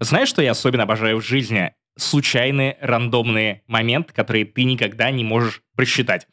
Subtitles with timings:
[0.00, 1.72] Знаешь, что я особенно обожаю в жизни?
[1.96, 6.26] Случайные, рандомные моменты, которые ты никогда не можешь просчитать.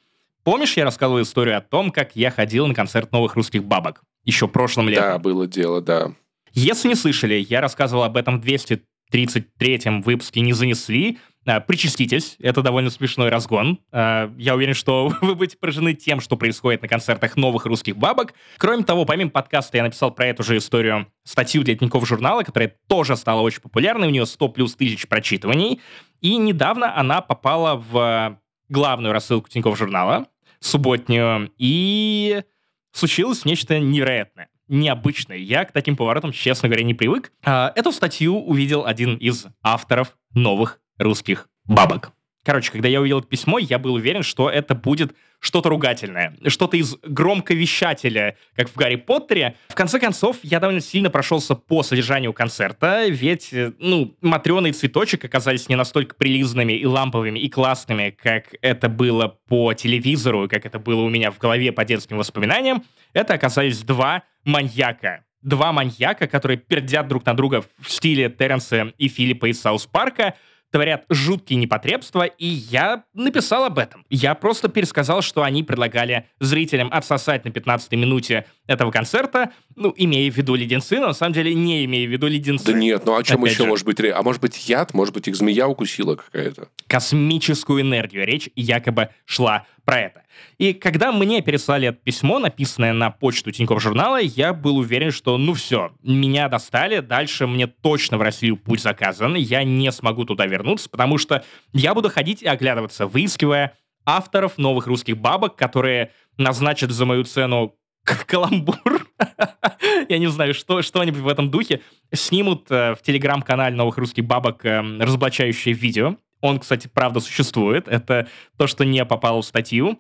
[0.43, 4.01] Помнишь, я рассказывал историю о том, как я ходил на концерт новых русских бабок?
[4.23, 5.03] Еще прошлым летом.
[5.03, 6.13] Да, было дело, да.
[6.53, 12.91] Если не слышали, я рассказывал об этом в 233-м выпуске «Не занесли», Причаститесь, это довольно
[12.91, 13.79] смешной разгон.
[13.91, 18.33] А, я уверен, что вы будете поражены тем, что происходит на концертах новых русских бабок.
[18.57, 22.75] Кроме того, помимо подкаста, я написал про эту же историю статью для Тинькофф журнала, которая
[22.87, 25.81] тоже стала очень популярной, у нее 100 плюс тысяч прочитываний.
[26.21, 30.27] И недавно она попала в главную рассылку Тинькофф журнала,
[30.59, 32.43] субботнюю, и
[32.91, 35.35] случилось нечто невероятное необычное.
[35.35, 37.33] Я к таким поворотам, честно говоря, не привык.
[37.43, 42.13] А, эту статью увидел один из авторов новых русских бабок.
[42.43, 46.75] Короче, когда я увидел это письмо, я был уверен, что это будет что-то ругательное, что-то
[46.75, 49.55] из громковещателя, как в Гарри Поттере.
[49.69, 54.71] В конце концов, я довольно сильно прошелся по содержанию концерта, ведь, э, ну, Матрёна и
[54.71, 60.65] Цветочек оказались не настолько прилизанными и ламповыми и классными, как это было по телевизору, как
[60.65, 62.83] это было у меня в голове по детским воспоминаниям.
[63.13, 65.25] Это оказались два маньяка.
[65.43, 70.33] Два маньяка, которые пердят друг на друга в стиле Терренса и Филиппа из Саус Парка—
[70.71, 74.05] творят жуткие непотребства, и я написал об этом.
[74.09, 80.31] Я просто пересказал, что они предлагали зрителям отсосать на 15-й минуте этого концерта, ну, имея
[80.31, 82.65] в виду леденцы, но на самом деле не имея в виду леденцы.
[82.65, 83.65] Да нет, ну а чем еще же.
[83.65, 83.99] может быть?
[83.99, 84.93] А может быть яд?
[84.93, 86.69] Может быть их змея укусила какая-то?
[86.87, 88.25] Космическую энергию.
[88.25, 90.23] Речь якобы шла про это.
[90.57, 95.37] И когда мне переслали это письмо, написанное на почту Тинькофф журнала, я был уверен, что
[95.37, 100.45] ну все, меня достали, дальше мне точно в Россию путь заказан, я не смогу туда
[100.45, 106.91] вернуться, потому что я буду ходить и оглядываться, выискивая авторов новых русских бабок, которые назначат
[106.91, 109.07] за мою цену каламбур.
[110.09, 111.81] Я не знаю, что, что-нибудь в этом духе.
[112.13, 116.15] Снимут э, в телеграм-канале новых русских бабок э, разоблачающее видео.
[116.41, 117.87] Он, кстати, правда существует.
[117.87, 119.99] Это то, что не попало в статью.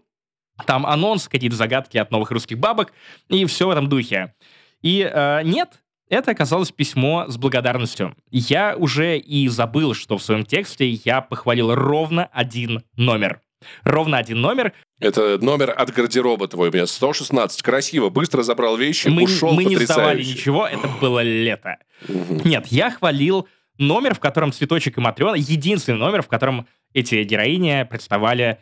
[0.65, 2.93] Там анонс, какие-то загадки от новых русских бабок,
[3.29, 4.33] и все в этом духе.
[4.81, 8.15] И э, нет, это оказалось письмо с благодарностью.
[8.31, 13.41] Я уже и забыл, что в своем тексте я похвалил ровно один номер.
[13.83, 14.73] Ровно один номер.
[14.99, 17.61] Это номер от гардероба твой, у меня 116.
[17.61, 21.77] Красиво, быстро забрал вещи, мы, ушел Мы не сдавали ничего, это было лето.
[22.07, 23.47] Нет, я хвалил
[23.81, 28.59] номер, в котором Цветочек и Матрена, единственный номер, в котором эти героини представали,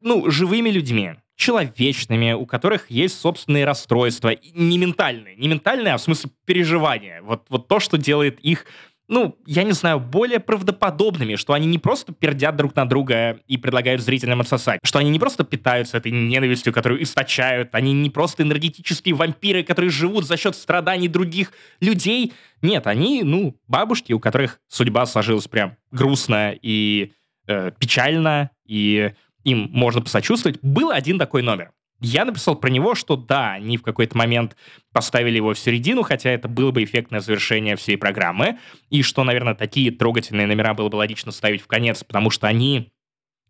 [0.00, 6.02] ну, живыми людьми, человечными, у которых есть собственные расстройства, не ментальные, не ментальные, а в
[6.02, 7.22] смысле переживания.
[7.22, 8.66] Вот, вот то, что делает их
[9.10, 13.58] ну, я не знаю, более правдоподобными, что они не просто пердят друг на друга и
[13.58, 18.44] предлагают зрителям отсосать, что они не просто питаются этой ненавистью, которую источают, они не просто
[18.44, 22.32] энергетические вампиры, которые живут за счет страданий других людей.
[22.62, 27.12] Нет, они, ну, бабушки, у которых судьба сложилась прям грустно и
[27.48, 30.60] э, печально, и им можно посочувствовать.
[30.62, 31.72] Был один такой номер.
[32.00, 34.56] Я написал про него, что да, они в какой-то момент
[34.92, 39.54] поставили его в середину, хотя это было бы эффектное завершение всей программы, и что, наверное,
[39.54, 42.90] такие трогательные номера было бы логично ставить в конец, потому что они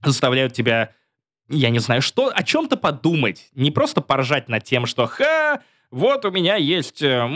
[0.05, 0.93] заставляют тебя,
[1.49, 6.25] я не знаю, что, о чем-то подумать, не просто поржать над тем, что «ха, вот
[6.25, 7.29] у меня есть э,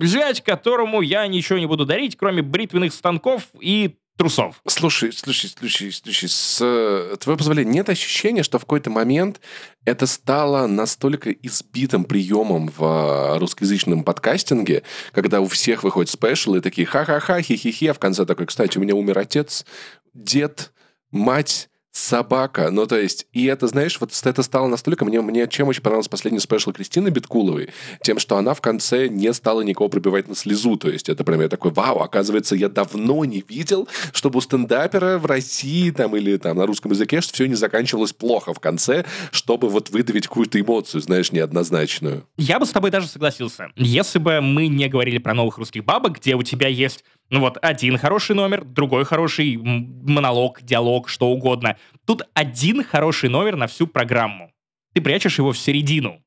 [0.00, 4.60] зять, которому я ничего не буду дарить, кроме бритвенных станков и трусов.
[4.66, 9.40] Слушай, слушай, слушай, слушай, с э, твоего позволения, нет ощущения, что в какой-то момент
[9.84, 14.82] это стало настолько избитым приемом в э, русскоязычном подкастинге,
[15.12, 18.94] когда у всех выходят спешлы, такие ха-ха-ха, хи-хи-хи, а в конце такой, кстати, у меня
[18.94, 19.66] умер отец,
[20.14, 20.72] дед,
[21.10, 22.70] мать, собака.
[22.70, 25.04] Ну, то есть, и это, знаешь, вот это стало настолько...
[25.04, 27.70] Мне, мне чем очень понравился последний спешл Кристины Биткуловой,
[28.02, 30.76] тем, что она в конце не стала никого пробивать на слезу.
[30.76, 35.18] То есть, это прям я такой, вау, оказывается, я давно не видел, чтобы у стендапера
[35.18, 39.04] в России там или там на русском языке что все не заканчивалось плохо в конце,
[39.30, 42.26] чтобы вот выдавить какую-то эмоцию, знаешь, неоднозначную.
[42.36, 43.70] Я бы с тобой даже согласился.
[43.76, 47.58] Если бы мы не говорили про новых русских бабок, где у тебя есть ну вот,
[47.60, 51.76] один хороший номер, другой хороший монолог, диалог, что угодно.
[52.04, 54.52] Тут один хороший номер на всю программу.
[54.94, 56.22] Ты прячешь его в середину.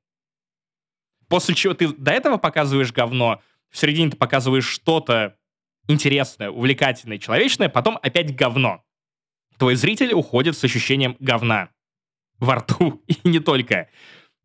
[1.28, 5.36] После чего ты до этого показываешь говно, в середине ты показываешь что-то
[5.88, 8.84] интересное, увлекательное, человечное, потом опять говно.
[9.58, 11.70] Твой зритель уходит с ощущением говна
[12.40, 13.90] во рту, и не только.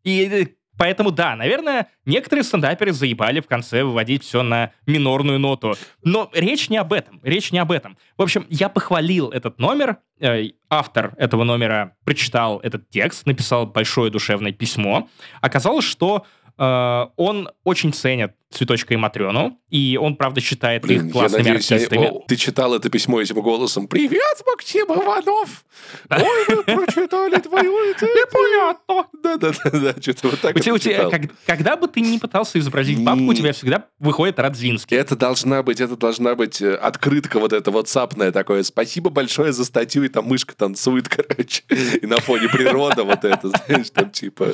[0.03, 5.75] И э, Поэтому да, наверное, некоторые стендаперы заебали в конце выводить все на минорную ноту.
[6.03, 7.19] Но речь не об этом.
[7.23, 7.97] Речь не об этом.
[8.17, 9.97] В общем, я похвалил этот номер.
[10.19, 15.09] Э, автор этого номера прочитал этот текст, написал большое душевное письмо.
[15.41, 16.25] Оказалось, что
[16.57, 21.71] Э, он очень ценит Цветочка и Матрёну, и он, правда, считает Блин, их классными надеюсь,
[21.71, 22.03] артистами.
[22.03, 23.87] Я, о, ты читал это письмо этим голосом.
[23.87, 25.65] «Привет, Максим Иванов!
[26.09, 27.71] Ой, мы прочитали твою
[28.01, 33.87] Непонятно!» Да-да-да, что-то вот так Когда бы ты не пытался изобразить бабку, у тебя всегда
[33.99, 34.95] выходит Радзинский.
[34.95, 38.63] Это должна быть, это должна быть э, открытка вот эта ватсапная такое.
[38.63, 41.63] Спасибо большое за статью, и там мышка танцует, короче.
[42.01, 44.53] И на фоне природа вот это, знаешь, там типа...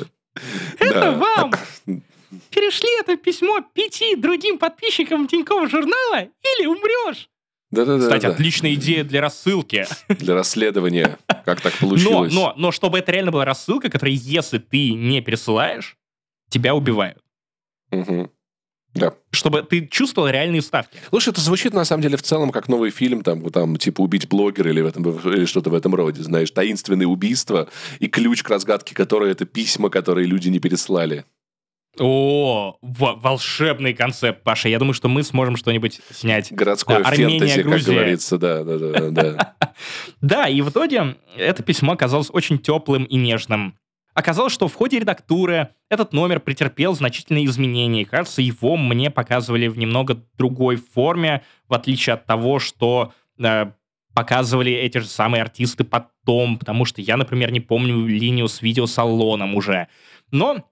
[0.78, 1.52] Это вам!
[2.50, 7.28] Перешли это письмо пяти другим подписчикам Тинькофф журнала или умрешь.
[7.70, 8.04] Да-да-да.
[8.04, 8.28] Кстати, да.
[8.28, 9.86] отличная идея для рассылки.
[10.08, 11.18] Для расследования.
[11.44, 12.32] Как так получилось.
[12.32, 15.96] Но, но, но чтобы это реально была рассылка, которая, если ты не пересылаешь,
[16.50, 17.18] тебя убивают.
[17.90, 18.30] Угу.
[19.42, 20.98] Чтобы ты чувствовал реальные ставки.
[21.08, 24.28] Слушай, это звучит на самом деле в целом как новый фильм, там, там типа убить
[24.28, 25.02] блогера или, в этом,
[25.32, 26.22] или что-то в этом роде.
[26.22, 27.68] Знаешь, таинственные убийства
[27.98, 31.24] и ключ к разгадке которой это письма, которые люди не переслали.
[31.98, 34.68] О, волшебный концепт, Паша.
[34.68, 36.52] Я думаю, что мы сможем что-нибудь снять.
[36.52, 39.10] Городское да, фэнтези, как говорится, да, да, да.
[39.10, 39.54] Да,
[40.20, 43.74] да и в итоге это письмо оказалось очень теплым и нежным.
[44.14, 48.02] Оказалось, что в ходе редактуры этот номер претерпел значительные изменения.
[48.02, 53.12] И, кажется, его мне показывали в немного другой форме, в отличие от того, что
[53.42, 53.72] э,
[54.14, 59.54] показывали эти же самые артисты потом, потому что я, например, не помню линию с видеосалоном
[59.54, 59.88] уже.
[60.30, 60.68] Но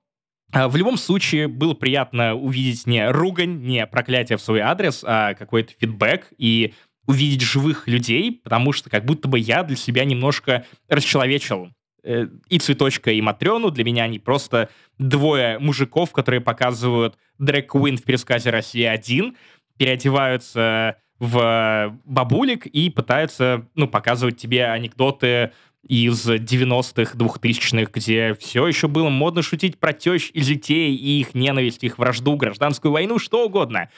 [0.52, 5.32] э, в любом случае было приятно увидеть не ругань, не проклятие в свой адрес, а
[5.32, 6.74] какой-то фидбэк и
[7.06, 11.70] увидеть живых людей, потому что как будто бы я для себя немножко расчеловечил
[12.02, 13.70] и Цветочка, и Матрёну.
[13.70, 14.68] Для меня они просто
[14.98, 19.34] двое мужиков, которые показывают Дрэк Куин в пересказе «Россия-1»,
[19.76, 25.52] переодеваются в бабулик и пытаются, ну, показывать тебе анекдоты
[25.86, 31.34] из 90-х, 2000-х, где все еще было модно шутить про тещ и детей, и их
[31.34, 33.88] ненависть, их вражду, гражданскую войну, что угодно.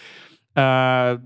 [0.54, 1.20] А,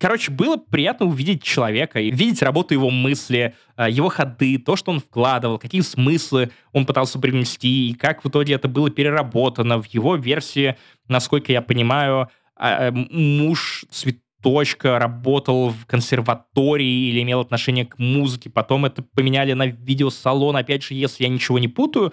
[0.00, 4.90] Короче, было приятно увидеть человека и видеть работу его мысли, э, его ходы, то, что
[4.90, 9.86] он вкладывал, какие смыслы он пытался привнести, и как в итоге это было переработано в
[9.86, 10.76] его версии,
[11.08, 18.50] насколько я понимаю, а, э, муж цветочка работал в консерватории или имел отношение к музыке,
[18.50, 22.12] потом это поменяли на видеосалон, опять же, если я ничего не путаю.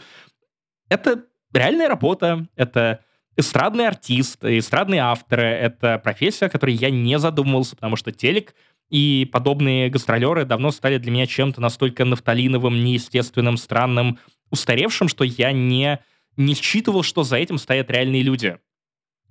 [0.88, 3.04] Это реальная работа, это
[3.38, 8.56] эстрадный артист, эстрадные авторы— это профессия, о которой я не задумывался, потому что телек
[8.89, 14.19] и подобные гастролеры давно стали для меня чем-то настолько нафталиновым, неестественным, странным,
[14.50, 16.00] устаревшим, что я не,
[16.36, 18.57] не считывал, что за этим стоят реальные люди,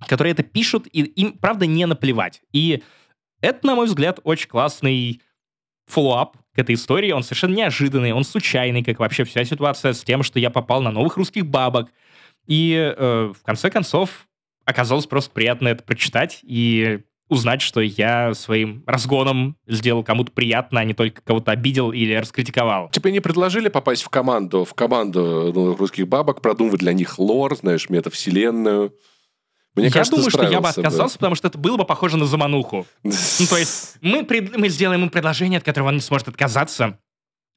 [0.07, 2.41] которые это пишут, и им, правда, не наплевать.
[2.51, 2.81] И
[3.39, 5.21] это, на мой взгляд, очень классный
[5.85, 7.11] follow-up к этой истории.
[7.11, 10.91] Он совершенно неожиданный, он случайный, как вообще вся ситуация с тем, что я попал на
[10.91, 11.91] новых русских бабок,
[12.51, 14.27] и э, в конце концов
[14.65, 16.99] оказалось просто приятно это прочитать и
[17.29, 22.89] узнать, что я своим разгоном сделал кому-то приятно, а не только кого-то обидел или раскритиковал.
[22.89, 27.55] Тебе не предложили попасть в команду, в команду ну, русских бабок, продумывать для них лор,
[27.55, 28.93] знаешь, метавселенную?
[29.75, 31.19] Мне я кажется, думаю, что я бы отказался, да.
[31.19, 32.85] потому что это было бы похоже на замануху.
[33.03, 34.57] ну, то есть мы, пред...
[34.57, 36.99] мы сделаем им предложение, от которого он не сможет отказаться,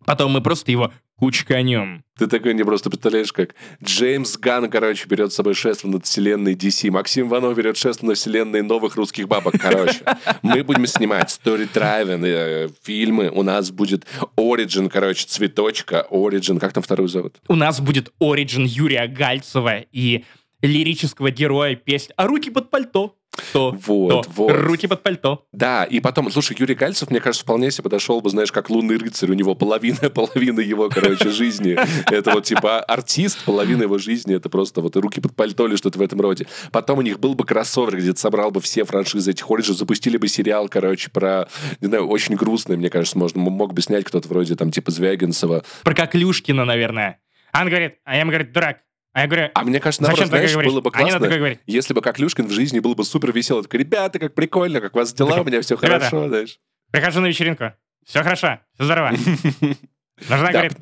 [0.05, 2.05] Потом мы просто его кучканем.
[2.19, 6.55] Ты такой не просто представляешь, как Джеймс Ган, короче, берет с собой шествие над вселенной
[6.55, 6.91] DC.
[6.91, 10.01] Максим Ванов берет шествие над вселенной новых русских бабок, короче.
[10.43, 13.31] Мы будем снимать story driven э, фильмы.
[13.31, 16.07] У нас будет Origin, короче, цветочка.
[16.11, 17.37] Origin, как там вторую зовут?
[17.49, 20.25] У нас будет Origin Юрия Гальцева и
[20.63, 23.17] лирического героя песни «А руки под пальто».
[23.53, 24.31] То, вот, то.
[24.33, 24.53] вот.
[24.53, 25.47] Руки под пальто.
[25.53, 28.97] Да, и потом, слушай, Юрий Гальцев, мне кажется, вполне себе подошел бы, знаешь, как лунный
[28.97, 29.31] рыцарь.
[29.31, 31.77] У него половина, половина его, короче, жизни.
[32.11, 35.99] Это вот типа артист, половина его жизни, это просто вот руки под пальто или что-то
[35.99, 36.47] в этом роде.
[36.73, 40.17] Потом у них был бы кроссовер, где ты собрал бы все франшизы этих Origins, запустили
[40.17, 41.49] бы сериал, короче, про,
[41.81, 45.65] не знаю, очень грустный, мне кажется, можно, мог бы снять кто-то вроде там типа Звягинцева.
[45.83, 47.21] Про Коклюшкина, наверное.
[47.53, 48.79] Он говорит, а я ему говорю, дурак,
[49.15, 52.49] а я говорю, а мне кажется, наоборот, знаешь, было бы классно, если бы как Люшкин
[52.49, 53.63] в жизни был бы супер веселый.
[53.63, 56.59] Такой, ребята, как прикольно, как у вас дела, у меня все хорошо, знаешь.
[56.91, 57.73] Прихожу на вечеринку.
[58.05, 59.13] Все хорошо, все здорово.
[60.29, 60.75] Жена говорит,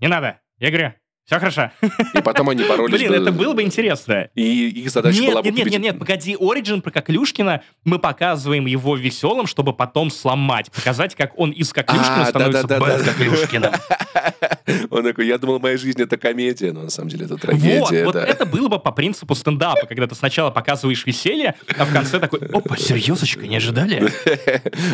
[0.00, 0.40] не надо.
[0.58, 0.92] Я говорю,
[1.24, 1.70] все хорошо.
[2.14, 3.16] И потом они боролись Блин, бы...
[3.16, 4.28] это было бы интересно.
[4.34, 5.48] И их задача нет, была бы...
[5.48, 10.70] Нет, нет, нет, нет, погоди, Origin про Коклюшкина мы показываем его веселым, чтобы потом сломать.
[10.70, 13.72] Показать, как он из Коклюшкина а, становится да, да, да, Коклюшкиным.
[14.90, 18.04] Он такой, я думал, моя жизнь это комедия, но на самом деле это трагедия.
[18.04, 21.92] Вот, вот это было бы по принципу стендапа, когда ты сначала показываешь веселье, а в
[21.92, 24.10] конце такой, опа, серьезочка, не ожидали?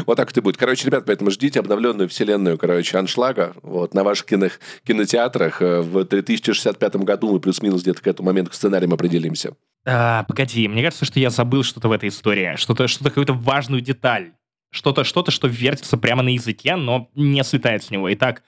[0.07, 0.57] Вот так это будет.
[0.57, 6.97] Короче, ребят, поэтому ждите обновленную вселенную, короче, аншлага вот, на ваших кинотеатрах э, в 2065
[6.97, 9.55] году мы плюс-минус где-то к этому моменту к сценариям определимся.
[9.87, 12.57] А, погоди, мне кажется, что я забыл что-то в этой истории.
[12.57, 14.33] Что-то, что-то какую-то важную деталь.
[14.71, 18.13] Что-то, что-то, что вертится прямо на языке, но не слетает с него.
[18.13, 18.43] Итак,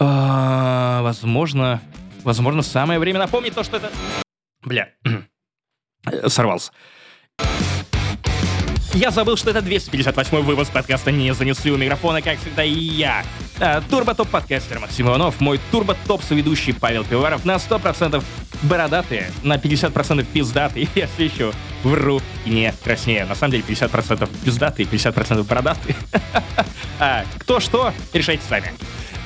[0.00, 1.80] а, возможно,
[2.24, 3.90] возможно, самое время напомнить то, что это...
[4.62, 4.88] Бля,
[6.26, 6.72] сорвался.
[8.92, 13.24] Я забыл, что это 258 выпуск подкаста «Не занесли у микрофона», как всегда, и я.
[13.60, 18.22] А, Турбо-топ-подкастер Максим Иванов, мой турбо-топ-соведущий Павел Пиваров на 100%
[18.62, 21.52] бородатые, на 50% пиздатые, все еще
[21.84, 23.26] вру и не краснею.
[23.28, 25.94] На самом деле 50% пиздатые, 50% бородатые.
[26.98, 28.72] а, кто что, решайте сами.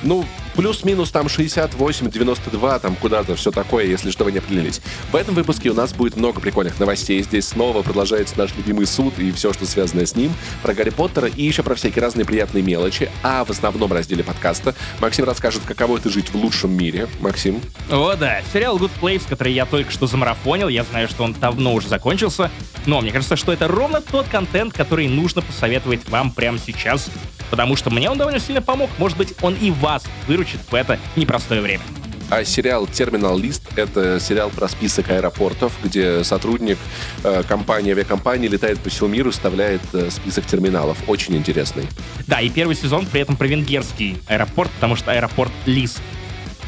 [0.05, 4.83] Ну, плюс-минус там 68, 92, там куда-то все такое, если что, вы не определились.
[5.11, 7.23] В этом выпуске у нас будет много прикольных новостей.
[7.23, 10.33] Здесь снова продолжается наш любимый суд и все, что связано с ним,
[10.63, 13.11] про Гарри Поттера и еще про всякие разные приятные мелочи.
[13.23, 17.09] А в основном разделе подкаста Максим расскажет, каково это жить в лучшем мире.
[17.21, 17.63] Максим?
[17.91, 18.43] О, да.
[18.53, 22.51] Сериал Good Place, который я только что замарафонил, я знаю, что он давно уже закончился,
[22.85, 27.09] но мне кажется, что это ровно тот контент, который нужно посоветовать вам прямо сейчас,
[27.55, 28.91] потому что мне он довольно сильно помог.
[28.99, 31.83] Может быть, он и вас выручит в это непростое время.
[32.29, 36.79] А сериал «Терминал Лист»— это сериал про список аэропортов, где сотрудник
[37.23, 40.99] э, компании, авиакомпании летает по всему миру, составляет э, список терминалов.
[41.07, 41.87] Очень интересный.
[42.27, 46.01] Да, и первый сезон при этом про венгерский аэропорт, потому что аэропорт Лист.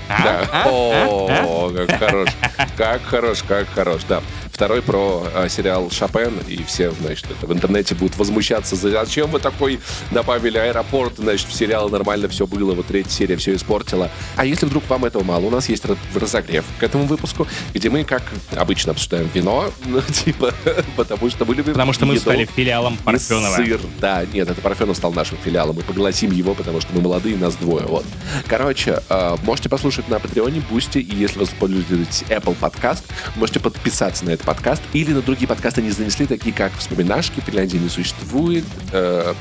[0.08, 0.22] А?
[0.22, 0.48] Да.
[0.52, 0.68] А?
[0.68, 1.86] О, а?
[1.86, 2.28] как хорош.
[2.76, 4.22] Как хорош, как хорош, да.
[4.56, 9.80] Второй про э, сериал «Шопен», и все, значит, в интернете будут возмущаться, зачем вы такой
[10.12, 14.10] добавили аэропорт, значит, в сериал нормально все было, вот третья серия все испортила.
[14.34, 15.84] А если вдруг вам этого мало, у нас есть
[16.14, 18.22] разогрев к этому выпуску, где мы, как
[18.56, 20.54] обычно, обсуждаем вино, ну, типа,
[20.96, 23.56] потому что мы любим Потому что мы стали филиалом Парфенова.
[23.56, 27.36] Сыр, да, нет, это Парфенов стал нашим филиалом, мы поглотим его, потому что мы молодые,
[27.36, 28.06] нас двое, вот.
[28.48, 33.02] Короче, э, можете послушать на Патреоне, Бусти, и если вы используете Apple Podcast,
[33.34, 37.76] можете подписаться на это подкаст, или на другие подкасты не занесли, такие как «Вспоминашки», «Финляндии
[37.76, 39.34] не существует», э,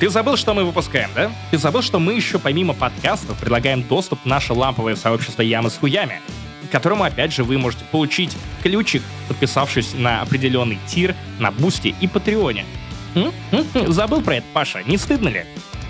[0.00, 1.30] Ты забыл, что мы выпускаем, да?
[1.50, 5.76] Ты забыл, что мы еще помимо подкастов предлагаем доступ в наше ламповое сообщество Ямы с
[5.76, 6.22] хуями,
[6.68, 12.06] к которому, опять же, вы можете получить ключик, подписавшись на определенный tier на Бусти и
[12.06, 12.64] Патреоне.
[13.14, 13.32] М?
[13.52, 13.92] М?
[13.92, 14.82] Забыл про это, Паша?
[14.84, 15.44] Не стыдно ли?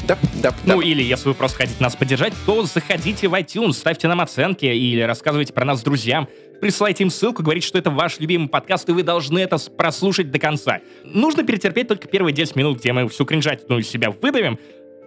[0.08, 0.86] Да, да, ну да.
[0.86, 5.02] или если вы просто хотите нас поддержать, то заходите в iTunes, ставьте нам оценки или
[5.02, 6.28] рассказывайте про нас друзьям
[6.60, 10.38] присылайте им ссылку, говорите, что это ваш любимый подкаст, и вы должны это прослушать до
[10.38, 10.80] конца.
[11.04, 14.58] Нужно перетерпеть только первые 10 минут, где мы всю кринжатину из себя выдавим,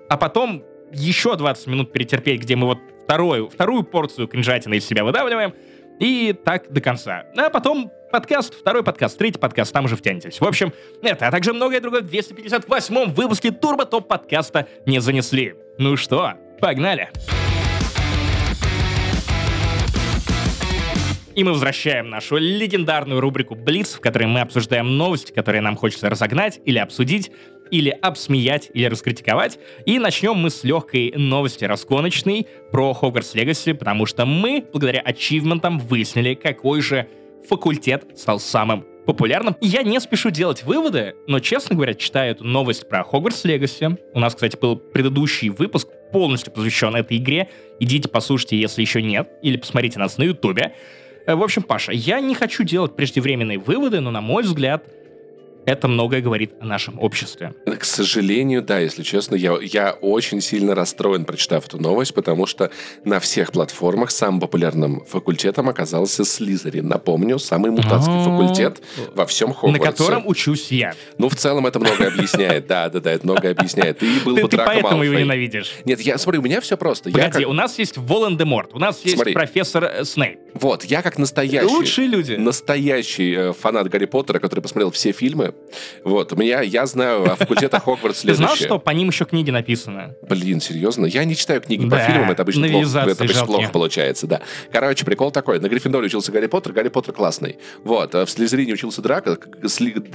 [0.09, 5.03] а потом еще 20 минут перетерпеть, где мы вот вторую, вторую порцию кринжатины из себя
[5.03, 5.53] выдавливаем,
[5.99, 7.25] и так до конца.
[7.37, 10.41] А потом подкаст, второй подкаст, третий подкаст, там уже втянетесь.
[10.41, 15.55] В общем, это, а также многое другое в 258-м выпуске Турбо Топ подкаста не занесли.
[15.77, 17.09] Ну что, погнали!
[17.13, 17.40] Погнали!
[21.33, 26.09] И мы возвращаем нашу легендарную рубрику «Блиц», в которой мы обсуждаем новости, которые нам хочется
[26.09, 27.31] разогнать или обсудить,
[27.71, 29.57] или обсмеять, или раскритиковать.
[29.85, 35.79] И начнем мы с легкой новости расконочной про Хогвартс Легаси, потому что мы, благодаря ачивментам,
[35.79, 37.07] выяснили, какой же
[37.47, 39.55] факультет стал самым популярным.
[39.61, 43.97] Я не спешу делать выводы, но, честно говоря, читаю эту новость про Хогвартс Легаси.
[44.13, 47.49] У нас, кстати, был предыдущий выпуск, полностью посвящен этой игре.
[47.79, 50.75] Идите послушайте, если еще нет, или посмотрите нас на Ютубе.
[51.25, 54.85] Э, в общем, Паша, я не хочу делать преждевременные выводы, но, на мой взгляд,
[55.65, 57.53] это многое говорит о нашем обществе.
[57.65, 62.71] К сожалению, да, если честно, я, я очень сильно расстроен, прочитав эту новость, потому что
[63.05, 66.87] на всех платформах самым популярным факультетом оказался Слизерин.
[66.87, 68.23] Напомню, самый мутантский а.
[68.23, 68.81] факультет
[69.13, 69.79] во всем Хогвартсе.
[69.79, 70.95] На котором учусь я.
[71.19, 74.01] Ну, в целом это много объясняет, да, да, да, это много объясняет.
[74.01, 75.73] И был бы Ты поэтому его ненавидишь.
[75.85, 77.11] Нет, я, смотри, у меня все просто.
[77.11, 80.39] Погоди, у нас есть Волан-де-Морт, у нас есть профессор э, Снейп.
[80.53, 81.65] Вот, я как настоящий...
[81.65, 82.33] Лучшие люди.
[82.33, 85.53] Настоящий э, фанат Гарри Поттера, который посмотрел все фильмы,
[86.03, 88.47] вот, у меня, я знаю о факультетах Хогвартс следующее.
[88.47, 90.15] Ты знал, что по ним еще книги написаны?
[90.27, 91.05] Блин, серьезно?
[91.05, 94.41] Я не читаю книги по фильмам, это обычно, плохо, это обычно плохо получается, да.
[94.71, 95.59] Короче, прикол такой.
[95.59, 97.57] На Гриффиндоре учился Гарри Поттер, Гарри Поттер классный.
[97.83, 99.37] Вот, а в Слизерине учился Драка,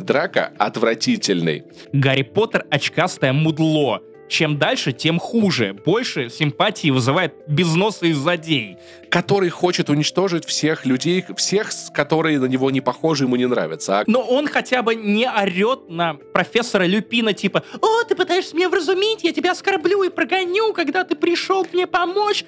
[0.01, 1.65] Драка отвратительный.
[1.93, 5.73] Гарри Поттер очкастое мудло чем дальше, тем хуже.
[5.73, 8.77] Больше симпатии вызывает безносый злодей.
[9.11, 14.01] Который хочет уничтожить всех людей, всех, которые на него не похожи, ему не нравятся.
[14.01, 14.05] А...
[14.07, 19.23] Но он хотя бы не орет на профессора Люпина, типа, «О, ты пытаешься меня вразумить,
[19.23, 22.45] я тебя оскорблю и прогоню, когда ты пришел мне помочь.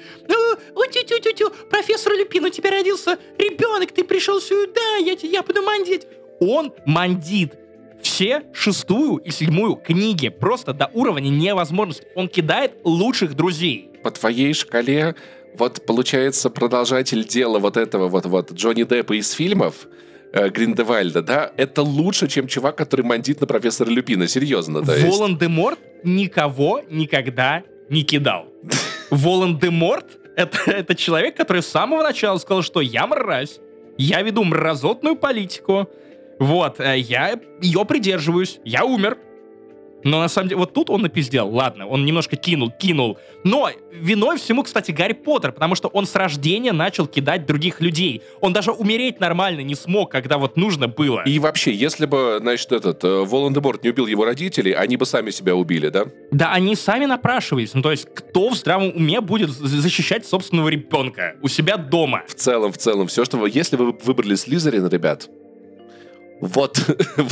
[0.75, 5.17] О, тю тю тю тю профессор Люпин, у тебя родился ребенок, ты пришел сюда, я,
[5.23, 6.07] я буду мандить».
[6.41, 7.55] Он мандит
[8.09, 12.07] все шестую и седьмую книги просто до уровня невозможности.
[12.15, 13.91] Он кидает лучших друзей.
[14.03, 15.15] По твоей шкале
[15.55, 19.87] вот получается продолжатель дела вот этого вот, вот Джонни Деппа из фильмов,
[20.33, 24.79] э, Гриндевальда, да, это лучше, чем чувак, который мандит на профессора Люпина, серьезно.
[24.79, 25.05] Есть.
[25.05, 28.47] Волан-де-Морт никого никогда не кидал.
[29.11, 33.61] Волан-де-Морт это, это человек, который с самого начала сказал, что я мразь,
[33.99, 35.91] я веду мразотную политику,
[36.38, 39.18] вот, э, я ее придерживаюсь, я умер,
[40.04, 41.49] но на самом деле, вот тут он напиздел.
[41.49, 43.18] Ладно, он немножко кинул, кинул.
[43.45, 48.23] Но виной всему, кстати, Гарри Поттер, потому что он с рождения начал кидать других людей.
[48.40, 51.23] Он даже умереть нормально не смог, когда вот нужно было.
[51.25, 55.30] И вообще, если бы, значит, этот э, Волан-де-Морт не убил его родителей, они бы сами
[55.30, 56.07] себя убили, да?
[56.30, 57.75] Да, они сами напрашивались.
[57.75, 62.23] Ну, то есть, кто в здравом уме будет защищать собственного ребенка у себя дома?
[62.28, 63.50] В целом, в целом, все, что вы...
[63.52, 65.28] Если вы выбрали Слизерин, ребят,
[66.40, 66.78] вот.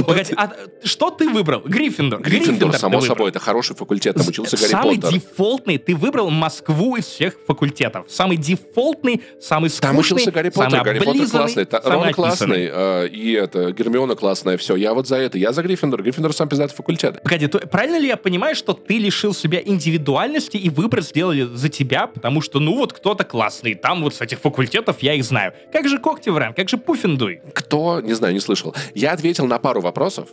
[0.06, 1.60] Погоди, а что ты выбрал?
[1.60, 2.20] Гриффиндор.
[2.20, 5.10] Гриффиндор, само собой, это хороший факультет, там учился Гарри самый Поттер.
[5.10, 8.06] Самый дефолтный, ты выбрал Москву из всех факультетов.
[8.08, 13.32] Самый дефолтный, самый скучный, Там учился Гарри Поттер, Гарри Поттер классный, Рон классный, э, и
[13.32, 17.22] это, Гермиона классная, все, я вот за это, я за Гриффиндор, Гриффиндор сам пиздатый факультет.
[17.22, 22.06] Погоди, правильно ли я понимаю, что ты лишил себя индивидуальности и выбор сделали за тебя,
[22.06, 25.52] потому что, ну вот, кто-то классный, там вот с этих факультетов я их знаю.
[25.72, 27.40] Как же Когтевран, как же Пуффиндуй?
[27.52, 28.00] Кто?
[28.00, 28.74] Не знаю, не слышал.
[28.96, 30.30] Я ответил на пару вопросов,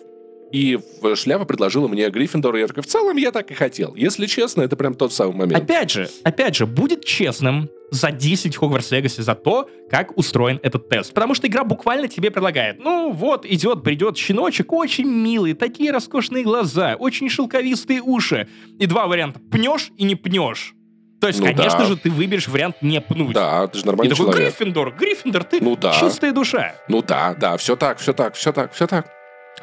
[0.53, 0.79] и
[1.15, 3.93] шляпа предложила мне Гриффиндор, и я такой, в целом я так и хотел.
[3.93, 5.61] Если честно, это прям тот самый момент.
[5.61, 10.87] Опять же, опять же, будет честным за 10 Хогвартс Легаси за то, как устроен этот
[10.87, 11.13] тест.
[11.13, 16.45] Потому что игра буквально тебе предлагает, ну вот, идет, придет щеночек, очень милый, такие роскошные
[16.45, 18.47] глаза, очень шелковистые уши.
[18.79, 20.73] И два варианта, пнешь и не пнешь.
[21.23, 21.85] То есть, ну, конечно да.
[21.85, 23.31] же, ты выберешь вариант не пнуть.
[23.31, 24.35] Да, ты же нормальный и такой.
[24.35, 25.93] Гриффиндор, Гриффиндор, ты ну, да.
[25.97, 26.75] чистая душа.
[26.89, 29.07] Ну да, да, все так, все так, все так, все так.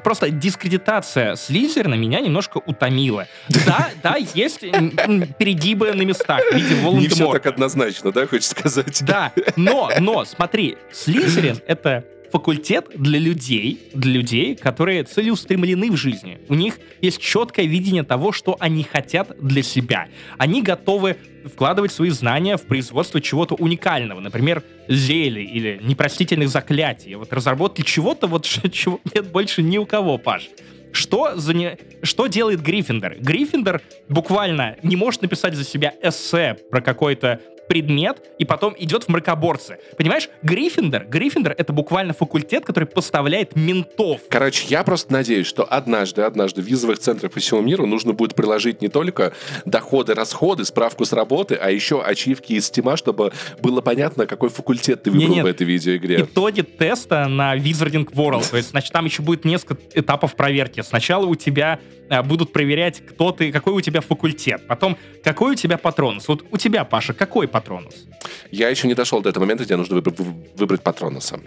[0.03, 3.27] Просто дискредитация Слизерина меня немножко утомила.
[3.67, 9.05] Да, да, есть перегибы на местах в виде Не все так однозначно, да, хочешь сказать?
[9.05, 16.39] Да, но, но, смотри, Слизерин— это факультет для людей, для людей, которые целеустремлены в жизни.
[16.49, 20.09] У них есть четкое видение того, что они хотят для себя.
[20.39, 27.15] Они готовы вкладывать свои знания в производство чего-то уникального, например, зелий или непростительных заклятий.
[27.15, 30.49] Вот разработки чего-то, вот чего нет больше ни у кого, Паш.
[30.93, 31.79] Что, за не...
[32.03, 33.17] что делает Гриффиндор?
[33.21, 37.41] Гриффиндор буквально не может написать за себя эссе про какой-то
[37.71, 39.79] предмет и потом идет в мракоборцы.
[39.97, 44.23] Понимаешь, Гриффиндор, Гриффиндор это буквально факультет, который поставляет ментов.
[44.29, 48.35] Короче, я просто надеюсь, что однажды, однажды в визовых центрах по всему миру нужно будет
[48.35, 49.35] приложить не только
[49.67, 55.05] доходы, расходы, справку с работы, а еще ачивки из стима, чтобы было понятно, какой факультет
[55.05, 55.45] ты выбрал не, нет.
[55.45, 56.23] в этой видеоигре.
[56.23, 58.51] Итоги теста на Wizarding World.
[58.51, 60.81] То есть, значит, там еще будет несколько этапов проверки.
[60.81, 61.79] Сначала у тебя
[62.11, 64.67] а, будут проверять, кто ты, какой у тебя факультет.
[64.67, 66.27] Потом, какой у тебя патронус.
[66.27, 68.07] Вот у тебя, Паша, какой патронус?
[68.51, 70.19] Я еще не дошел до этого момента, где нужно выбрать,
[70.57, 71.41] выбрать патронуса.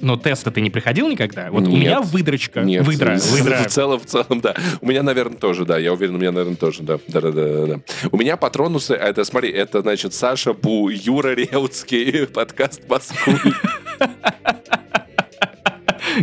[0.00, 1.50] Но теста ты не приходил никогда?
[1.50, 2.60] Вот нет, у меня выдрочка.
[2.60, 3.64] Нет, выдра, выдра.
[3.64, 4.54] В целом, в целом, да.
[4.80, 5.78] У меня, наверное, тоже, да.
[5.78, 6.98] Я уверен, у меня, наверное, тоже, да.
[7.08, 7.80] Да, да, да, да.
[8.12, 13.54] У меня патронусы, а это, смотри, это, значит, Саша Бу, Юра Реутский, подкаст Москвы.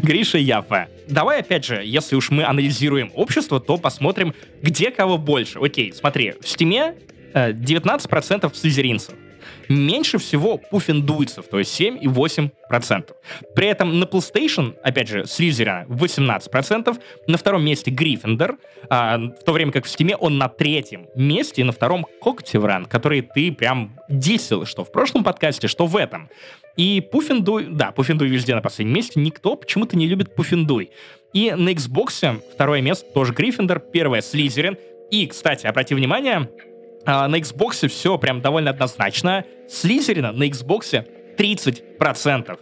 [0.01, 0.87] Гриша Яфа.
[1.07, 5.59] Давай, опять же, если уж мы анализируем общество, то посмотрим, где кого больше.
[5.59, 6.95] Окей, смотри, в Стиме
[7.33, 9.13] 19% э, слизеринцев.
[9.69, 13.11] Меньше всего пуффиндуйцев, то есть 7,8%.
[13.55, 16.97] При этом на PlayStation, опять же, Слизера 18%,
[17.27, 18.57] на втором месте Гриффиндор,
[18.89, 22.85] а, в то время как в Стиме он на третьем месте, и на втором Коктевран,
[22.85, 26.29] который ты прям дисел, что в прошлом подкасте, что в этом.
[26.77, 30.91] И Пуффиндуй, да, Пуффиндуй везде на последнем месте, никто почему-то не любит Пуффиндуй.
[31.33, 34.77] И на Xbox второе место тоже Гриффиндор, первое Слизерин.
[35.11, 36.49] И, кстати, обрати внимание,
[37.05, 39.45] а, на Xbox все прям довольно однозначно.
[39.69, 41.05] Слизерина на Xbox
[41.37, 42.59] 30%.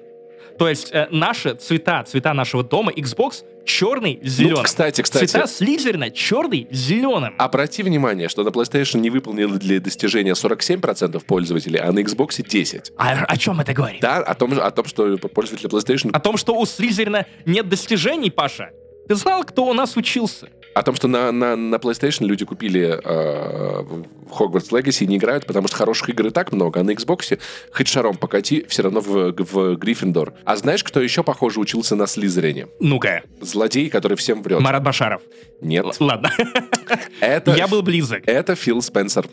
[0.57, 4.57] То есть э, наши цвета, цвета нашего дома, Xbox черный, зеленый.
[4.57, 5.25] Ну, кстати, кстати.
[5.25, 7.33] Цвета Слизерина черный, зеленым.
[7.37, 12.93] Обрати внимание, что на PlayStation не выполнили для достижения 47% пользователей, а на Xbox 10.
[12.97, 14.01] А о чем это говорит?
[14.01, 16.11] Да, о том, о том, что пользователи PlayStation...
[16.13, 18.71] О том, что у Слизерина нет достижений, Паша?
[19.07, 20.49] Ты знал, кто у нас учился?
[20.73, 23.83] О том, что на, на, на PlayStation люди купили э,
[24.31, 27.39] Hogwarts Legacy и не играют, потому что хороших игр и так много, а на Xbox
[27.71, 30.33] хоть шаром покати, все равно в, в Гриффиндор.
[30.45, 32.67] А знаешь, кто еще, похоже, учился на Слизерине?
[32.79, 33.23] Ну-ка.
[33.41, 34.59] Злодей, который всем врет.
[34.61, 35.21] Марат Башаров.
[35.61, 35.85] Нет.
[35.85, 36.31] Л- ладно.
[37.19, 38.23] Это, Я был близок.
[38.25, 39.27] Это Фил Спенсер.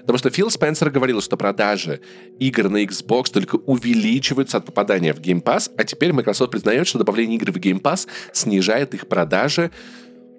[0.00, 2.00] Потому что Фил Спенсер говорил, что продажи
[2.38, 6.98] игр на Xbox только увеличиваются от попадания в Game Pass, а теперь Microsoft признает, что
[6.98, 9.70] добавление игр в Game Pass снижает их продажи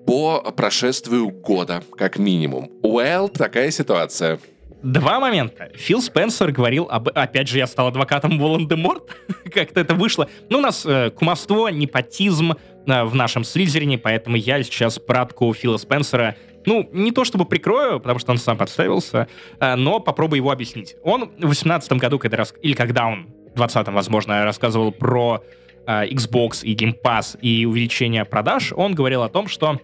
[0.05, 2.71] по прошествию года, как минимум.
[2.83, 4.39] Well, такая ситуация.
[4.81, 5.69] Два момента.
[5.75, 7.09] Фил Спенсер говорил об...
[7.09, 9.03] Опять же, я стал адвокатом Волан-де-Морт.
[9.53, 10.29] Как-то это вышло.
[10.49, 15.77] Ну, у нас э, кумовство, непотизм э, в нашем Слизерине, поэтому я сейчас пратку Фила
[15.77, 16.35] Спенсера
[16.65, 19.27] ну, не то чтобы прикрою, потому что он сам подставился,
[19.59, 20.95] э, но попробую его объяснить.
[21.03, 22.53] Он в 2018 году, когда рас...
[22.62, 25.43] или когда он, в 2020, возможно, рассказывал про
[25.89, 29.80] Xbox и Game Pass и увеличение продаж, он говорил о том, что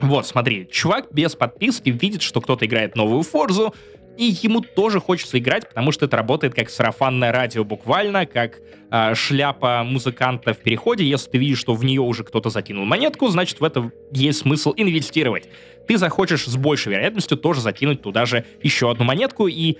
[0.00, 3.74] вот, смотри, чувак без подписки видит, что кто-то играет новую Форзу,
[4.16, 9.14] и ему тоже хочется играть, потому что это работает как сарафанное радио буквально, как э,
[9.14, 11.04] шляпа музыканта в переходе.
[11.04, 14.72] Если ты видишь, что в нее уже кто-то закинул монетку, значит в это есть смысл
[14.76, 15.48] инвестировать.
[15.86, 19.76] Ты захочешь с большей вероятностью тоже закинуть туда же еще одну монетку, и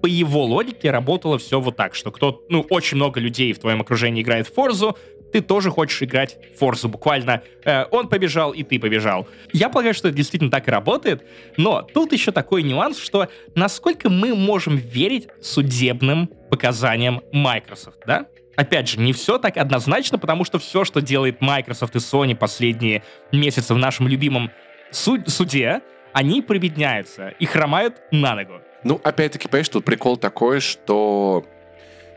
[0.00, 3.80] по его логике работало все вот так, что кто, ну, очень много людей в твоем
[3.80, 4.96] окружении играет в Форзу,
[5.32, 7.42] ты тоже хочешь играть в Форзу, буквально.
[7.64, 9.28] Э, он побежал, и ты побежал.
[9.52, 11.24] Я полагаю, что это действительно так и работает,
[11.56, 18.26] но тут еще такой нюанс, что насколько мы можем верить судебным показаниям Microsoft, да?
[18.56, 23.02] Опять же, не все так однозначно, потому что все, что делает Microsoft и Sony последние
[23.32, 24.50] месяцы в нашем любимом
[24.90, 25.80] суд суде,
[26.12, 28.60] они прибедняются и хромают на ногу.
[28.82, 31.44] Ну, опять-таки, понимаешь, тут прикол такой, что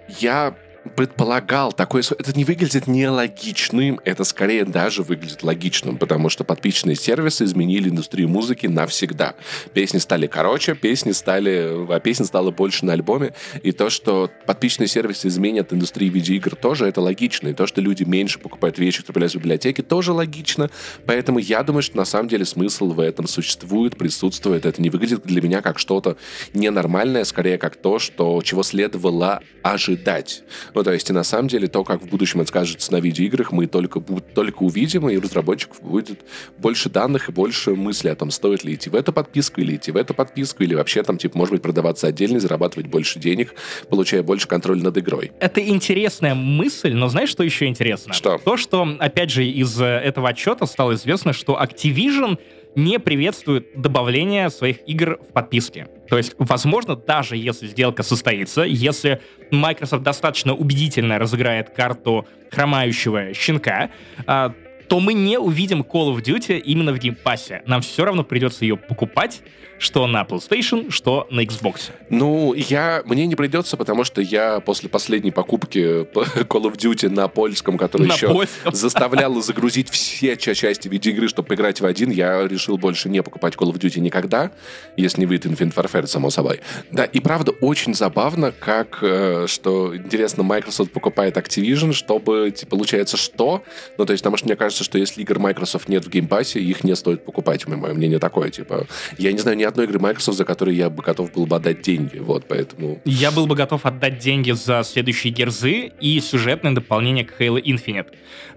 [0.08, 0.56] я
[0.96, 2.04] предполагал такое...
[2.18, 8.30] Это не выглядит нелогичным, это скорее даже выглядит логичным, потому что подписчные сервисы изменили индустрию
[8.30, 9.36] музыки навсегда.
[9.74, 11.86] Песни стали короче, песни стали...
[11.94, 16.86] А песен стало больше на альбоме, и то, что подписчные сервисы изменят индустрию видеоигр, тоже
[16.86, 20.70] это логично, и то, что люди меньше покупают вещи, которые в библиотеке, тоже логично,
[21.06, 25.24] поэтому я думаю, что на самом деле смысл в этом существует, присутствует, это не выглядит
[25.24, 26.18] для меня как что-то
[26.54, 30.44] ненормальное, скорее как то, что, чего следовало ожидать.
[30.76, 33.52] Ну, то есть, и на самом деле, то, как в будущем это скажется на видеоиграх,
[33.52, 36.20] мы только, только увидим, и у разработчиков будет
[36.58, 39.92] больше данных и больше мыслей о том, стоит ли идти в эту подписку, или идти
[39.92, 43.54] в эту подписку, или вообще там, типа, может быть, продаваться отдельно, зарабатывать больше денег,
[43.90, 45.32] получая больше контроля над игрой.
[45.40, 48.14] Это интересная мысль, но знаешь, что еще интересно?
[48.14, 48.38] Что?
[48.38, 52.38] То, что, опять же, из э, этого отчета стало известно, что Activision
[52.76, 55.88] не приветствует добавление своих игр в подписке.
[56.08, 63.90] То есть, возможно, даже если сделка состоится, если Microsoft достаточно убедительно разыграет карту хромающего щенка,
[64.26, 64.54] а,
[64.88, 67.64] то мы не увидим Call of Duty именно в геймпассе.
[67.66, 69.42] Нам все равно придется ее покупать,
[69.80, 71.92] что на PlayStation, что на Xbox.
[72.10, 77.28] Ну, я, мне не придется, потому что я после последней покупки Call of Duty на
[77.28, 78.74] польском, который на еще польском.
[78.74, 83.74] заставлял загрузить все части видеоигры, чтобы поиграть в один, я решил больше не покупать Call
[83.74, 84.52] of Duty никогда,
[84.96, 86.62] если не выйдет Infinite Warfare, само собой.
[86.92, 93.18] Да, и правда, очень забавно, как, э, что, интересно, Microsoft покупает Activision, чтобы, типа, получается,
[93.18, 93.64] что?
[93.98, 96.50] Ну, то есть, потому что мне кажется, что если игр Microsoft нет в Game Pass
[96.50, 99.98] е, их не стоит покупать, мое мнение такое, типа, я не знаю ни одной игры
[100.00, 103.02] Microsoft, за которые я бы готов был бы отдать деньги, вот, поэтому...
[103.06, 107.62] Я был бы готов отдать деньги за следующие Gears ы и сюжетное дополнение к Halo
[107.64, 108.08] Infinite.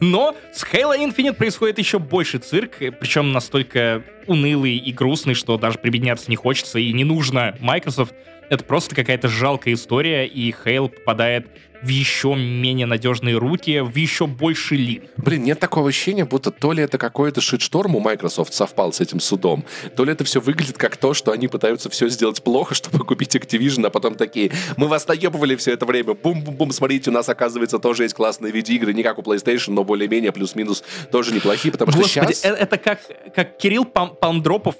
[0.00, 5.78] Но с Halo Infinite происходит еще больше цирк, причем настолько унылый и грустный, что даже
[5.78, 8.12] прибедняться не хочется и не нужно Microsoft.
[8.50, 11.46] Это просто какая-то жалкая история, и Хейл попадает
[11.82, 15.04] в еще менее надежные руки, в еще больше лин.
[15.16, 19.20] Блин, нет такого ощущения, будто то ли это какой-то шитшторм у Microsoft совпал с этим
[19.20, 19.64] судом,
[19.96, 23.34] то ли это все выглядит как то, что они пытаются все сделать плохо, чтобы купить
[23.34, 27.78] Activision, а потом такие, мы вас наебывали все это время, бум-бум-бум, смотрите, у нас, оказывается,
[27.78, 32.00] тоже есть классные видеоигры, не как у PlayStation, но более-менее плюс-минус тоже неплохие, потому что
[32.00, 32.44] Господи, сейчас...
[32.44, 33.00] Э, это как,
[33.34, 34.16] как Кирилл Пам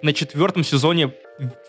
[0.02, 1.12] на четвертом сезоне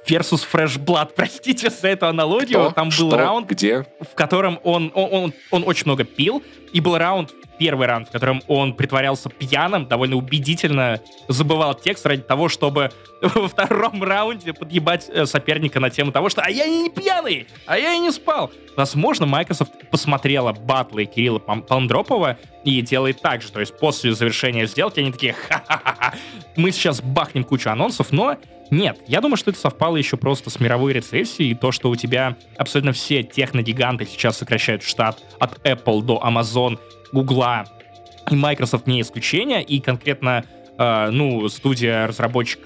[0.08, 1.12] versus Fresh Blood.
[1.16, 2.60] Простите за эту аналогию.
[2.60, 2.72] Кто?
[2.72, 3.18] Там был Что?
[3.18, 3.86] раунд, Где?
[4.00, 8.12] в котором он, он, он, он очень много пил, и был раунд, первый раунд, в
[8.12, 15.10] котором он притворялся пьяным, довольно убедительно забывал текст ради того, чтобы во втором раунде подъебать
[15.10, 17.48] э, соперника на тему того, что «А я не пьяный!
[17.66, 23.52] А я и не спал!» Возможно, Microsoft посмотрела батлы Кирилла Пандропова и делает так же.
[23.52, 26.14] То есть после завершения сделки они такие «Ха-ха-ха!
[26.56, 28.38] Мы сейчас бахнем кучу анонсов, но
[28.70, 31.96] нет, я думаю, что это совпало еще просто с мировой рецессией, и то, что у
[31.96, 36.80] тебя абсолютно все техногиганты сейчас сокращают штат от Apple до Amazon,
[37.12, 37.44] Google
[38.30, 40.44] и Microsoft не исключение, и конкретно,
[40.78, 42.60] э, ну, студия-разработчик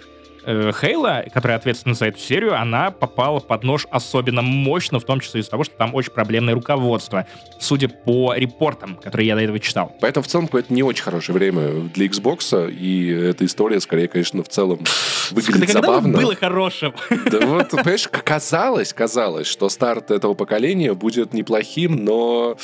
[0.46, 5.20] э, Хейла, которая ответственна за эту серию, она попала под нож особенно мощно, в том
[5.20, 7.26] числе из-за того, что там очень проблемное руководство,
[7.60, 9.96] судя по репортам, которые я до этого читал.
[10.02, 14.44] Поэтому в целом это не очень хорошее время для Xbox, и эта история, скорее, конечно,
[14.44, 14.80] в целом
[15.32, 16.18] выглядит Когда забавно.
[16.18, 16.94] было хорошим?
[17.32, 22.58] Да вот, понимаешь, казалось, казалось, что старт этого поколения будет неплохим, но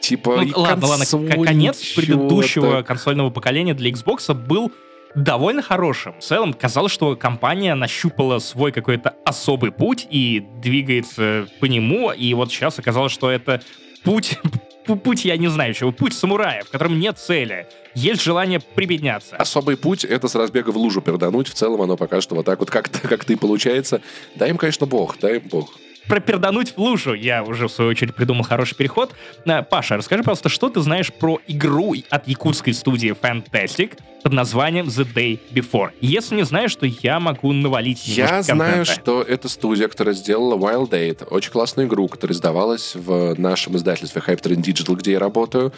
[0.00, 4.72] типа Ну, ладно, ладно, конец предыдущего консольного поколения для Xbox был
[5.14, 6.14] довольно хорошим.
[6.18, 12.32] В целом, казалось, что компания нащупала свой какой-то особый путь и двигается по нему, и
[12.34, 13.60] вот сейчас оказалось, что это
[14.04, 14.38] путь
[15.04, 17.66] путь, я не знаю чего, путь самурая, в котором нет цели.
[17.94, 19.36] Есть желание прибедняться.
[19.36, 21.48] Особый путь— это с разбега в лужу пердануть.
[21.48, 24.02] В целом оно пока что вот так вот как-то как и получается.
[24.34, 25.70] Дай им, конечно, бог, дай им бог
[26.08, 27.14] пропердануть в лужу.
[27.14, 29.12] Я уже, в свою очередь, придумал хороший переход.
[29.44, 34.86] Э, Паша, расскажи, пожалуйста, что ты знаешь про игру от якутской студии Fantastic под названием
[34.86, 35.90] The Day Before?
[36.00, 40.90] Если не знаешь, то я могу навалить Я знаю, что это студия, которая сделала Wild
[40.90, 41.26] Date.
[41.28, 45.72] Очень классную игру, которая издавалась в нашем издательстве Hype Train Digital, где я работаю.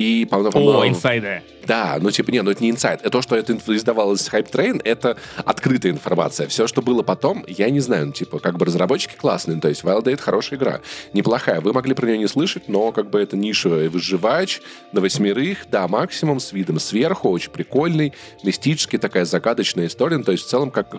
[0.00, 0.80] И, по-моему...
[0.80, 1.42] О, инсайды.
[1.66, 3.02] Да, ну типа, не, ну это не инсайд.
[3.02, 6.48] То, что это издавалось Hype Train, это открытая информация.
[6.48, 8.06] Все, что было потом, я не знаю.
[8.06, 9.56] Ну, типа, как бы разработчики классные.
[9.56, 10.80] Ну, то есть Wild Date хорошая игра.
[11.12, 11.60] Неплохая.
[11.60, 15.86] Вы могли про нее не слышать, но как бы это нишевый выживач на восьмерых, да,
[15.86, 20.16] максимум, с видом сверху, очень прикольный, мистический, такая загадочная история.
[20.16, 20.96] Ну, то есть в целом как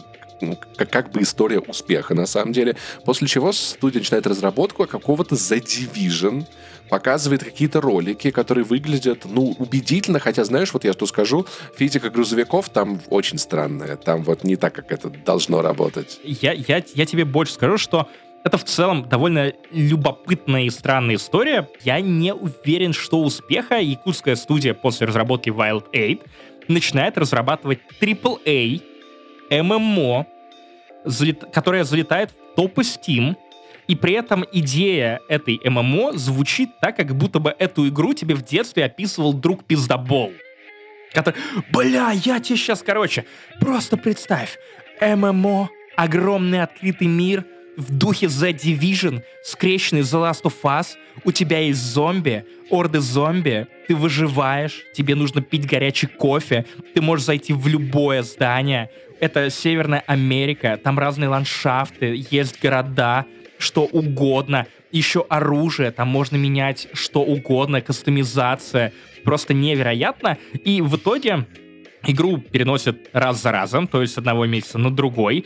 [0.75, 2.75] как, как бы история успеха, на самом деле.
[3.05, 6.45] После чего студия начинает разработку какого-то The Division,
[6.91, 12.67] показывает какие-то ролики, которые выглядят, ну, убедительно, хотя, знаешь, вот я что скажу, физика грузовиков
[12.67, 16.19] там очень странная, там вот не так, как это должно работать.
[16.25, 18.09] Я, я, я тебе больше скажу, что
[18.43, 21.69] это в целом довольно любопытная и странная история.
[21.81, 26.19] Я не уверен, что успеха якутская студия после разработки Wild 8
[26.67, 28.81] начинает разрабатывать AAA
[29.49, 30.27] ММО,
[31.53, 33.37] которая залетает в топы Steam,
[33.91, 38.41] и при этом идея этой ММО звучит так, как будто бы эту игру тебе в
[38.41, 40.31] детстве описывал друг Пиздобол.
[41.11, 41.35] Который,
[41.73, 43.25] бля, я тебе сейчас, короче,
[43.59, 44.57] просто представь,
[45.01, 47.43] ММО, огромный открытый мир,
[47.75, 53.67] в духе The Division, скрещенный The Last of Us, у тебя есть зомби, орды зомби,
[53.89, 60.03] ты выживаешь, тебе нужно пить горячий кофе, ты можешь зайти в любое здание, это Северная
[60.07, 63.25] Америка, там разные ландшафты, есть города,
[63.61, 68.93] что угодно, еще оружие, там можно менять что угодно, кастомизация,
[69.23, 70.37] просто невероятно.
[70.65, 71.45] И в итоге
[72.07, 75.45] игру переносят раз за разом, то есть с одного месяца на другой.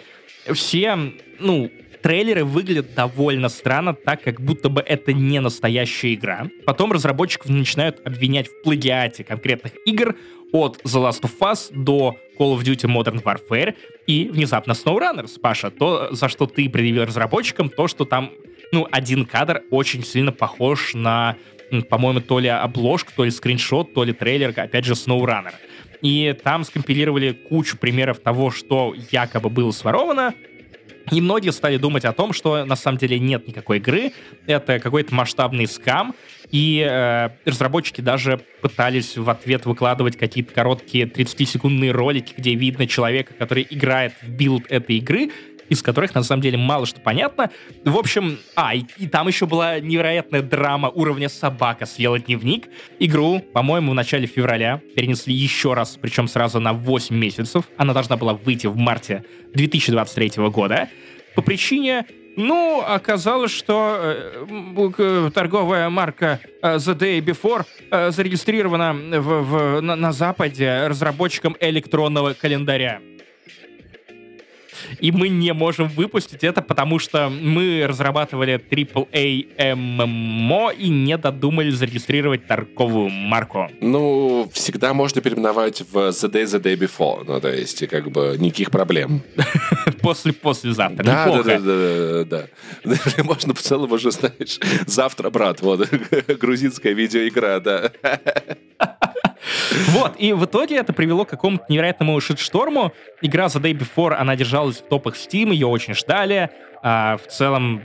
[0.51, 0.97] Все,
[1.39, 6.47] ну, трейлеры выглядят довольно странно, так как будто бы это не настоящая игра.
[6.65, 10.15] Потом разработчиков начинают обвинять в плагиате конкретных игр
[10.56, 13.76] от The Last of Us до Call of Duty Modern Warfare
[14.08, 15.70] и внезапно SnowRunners, Паша.
[15.70, 18.32] То, за что ты предъявил разработчикам, то, что там,
[18.72, 21.36] ну, один кадр очень сильно похож на,
[21.89, 25.54] по-моему, то ли обложку, то ли скриншот, то ли трейлер, опять же, SnowRunner.
[26.02, 30.34] И там скомпилировали кучу примеров того, что якобы было своровано,
[31.12, 34.12] и многие стали думать о том, что на самом деле нет никакой игры,
[34.48, 36.15] это какой-то масштабный скам,
[36.52, 43.34] и э, разработчики даже пытались в ответ выкладывать какие-то короткие 30-секундные ролики, где видно человека,
[43.34, 45.32] который играет в build этой игры,
[45.69, 47.51] из которых на самом деле мало что понятно.
[47.84, 52.67] В общем, а, и, и там еще была невероятная драма уровня «Собака съела дневник».
[52.99, 57.65] Игру, по-моему, в начале февраля перенесли еще раз, причем сразу на 8 месяцев.
[57.78, 59.23] Она должна была выйти в марте
[59.54, 60.89] 2023 года.
[61.36, 62.06] По причине
[62.38, 69.95] ну, оказалось, что э, торговая марка э, The Day Before э, зарегистрирована в, в, на,
[69.95, 72.99] на Западе разработчиком электронного календаря
[75.00, 81.76] и мы не можем выпустить это, потому что мы разрабатывали AAA MMO и не додумались
[81.76, 83.69] зарегистрировать торговую марку.
[83.82, 88.36] Ну, всегда можно переименовать в The Day The Day Before, ну, то есть, как бы,
[88.39, 89.21] никаких проблем.
[90.02, 92.48] После-послезавтра, да, да, да, да, да,
[92.84, 93.24] да.
[93.24, 95.88] Можно в целом уже, знаешь, завтра, брат, вот,
[96.39, 97.91] грузинская видеоигра, да.
[99.89, 102.93] Вот, и в итоге это привело к какому-то невероятному шит-шторму.
[103.21, 106.50] Игра The Day Before, она держалась в топах Steam, ее очень ждали.
[106.82, 107.84] А, в целом,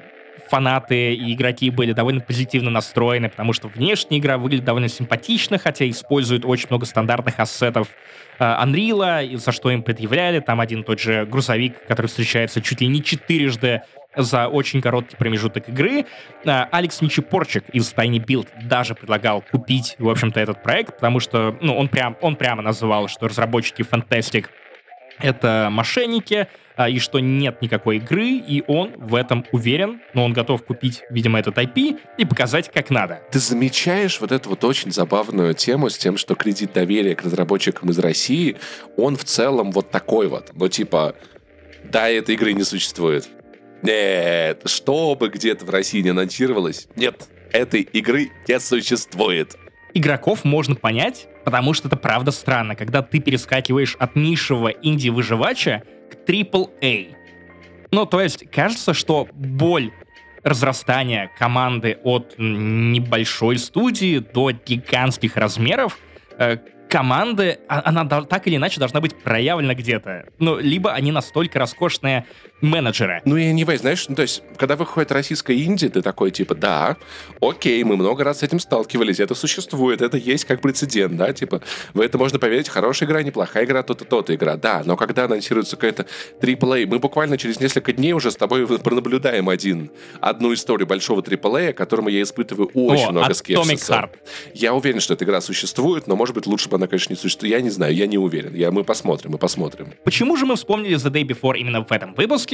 [0.51, 5.89] фанаты и игроки были довольно позитивно настроены, потому что внешняя игра выглядит довольно симпатично, хотя
[5.89, 7.89] использует очень много стандартных ассетов
[8.39, 10.41] а, Unreal, за что им предъявляли.
[10.41, 13.83] Там один тот же грузовик, который встречается чуть ли не четырежды
[14.17, 16.07] за очень короткий промежуток игры.
[16.45, 21.57] А, Алекс Ничепорчик из Tiny Build даже предлагал купить, в общем-то, этот проект, потому что
[21.61, 24.47] ну, он, прям, он прямо называл, что разработчики Fantastic
[25.23, 30.33] это мошенники, а, и что нет никакой игры, и он в этом уверен, но он
[30.33, 33.21] готов купить, видимо, этот IP и показать, как надо.
[33.31, 37.91] Ты замечаешь вот эту вот очень забавную тему с тем, что кредит доверия к разработчикам
[37.91, 38.57] из России,
[38.97, 41.15] он в целом вот такой вот, ну типа,
[41.85, 43.29] да, этой игры не существует.
[43.83, 49.57] Нет, чтобы где-то в России не анонсировалось, нет, этой игры не существует.
[49.93, 56.29] Игроков можно понять, Потому что это правда странно, когда ты перескакиваешь от нишевого инди-выживача к
[56.29, 57.15] AAA.
[57.91, 59.91] Ну, то есть, кажется, что боль
[60.43, 65.99] разрастания команды от небольшой студии до гигантских размеров
[66.39, 70.27] э, команды, а, она так или иначе должна быть проявлена где-то.
[70.39, 72.27] Ну, либо они настолько роскошные
[72.61, 73.23] менеджеры.
[73.25, 76.97] Ну, и не знаешь, ну, то есть, когда выходит российская Инди, ты такой, типа, да,
[77.41, 81.63] окей, мы много раз с этим сталкивались, это существует, это есть как прецедент, да, типа,
[81.95, 85.77] в это можно поверить, хорошая игра, неплохая игра, то-то, то-то игра, да, но когда анонсируется
[85.77, 86.07] какая-то
[86.41, 91.73] AAA, мы буквально через несколько дней уже с тобой пронаблюдаем один, одну историю большого AAA,
[91.73, 93.93] которому я испытываю очень О, много скепсиса.
[93.93, 94.11] Heart.
[94.55, 97.53] Я уверен, что эта игра существует, но, может быть, лучше бы она, конечно, не существует.
[97.53, 98.55] Я не знаю, я не уверен.
[98.55, 99.93] Я, мы посмотрим, мы посмотрим.
[100.05, 102.50] Почему же мы вспомнили The Day Before именно в этом выпуске?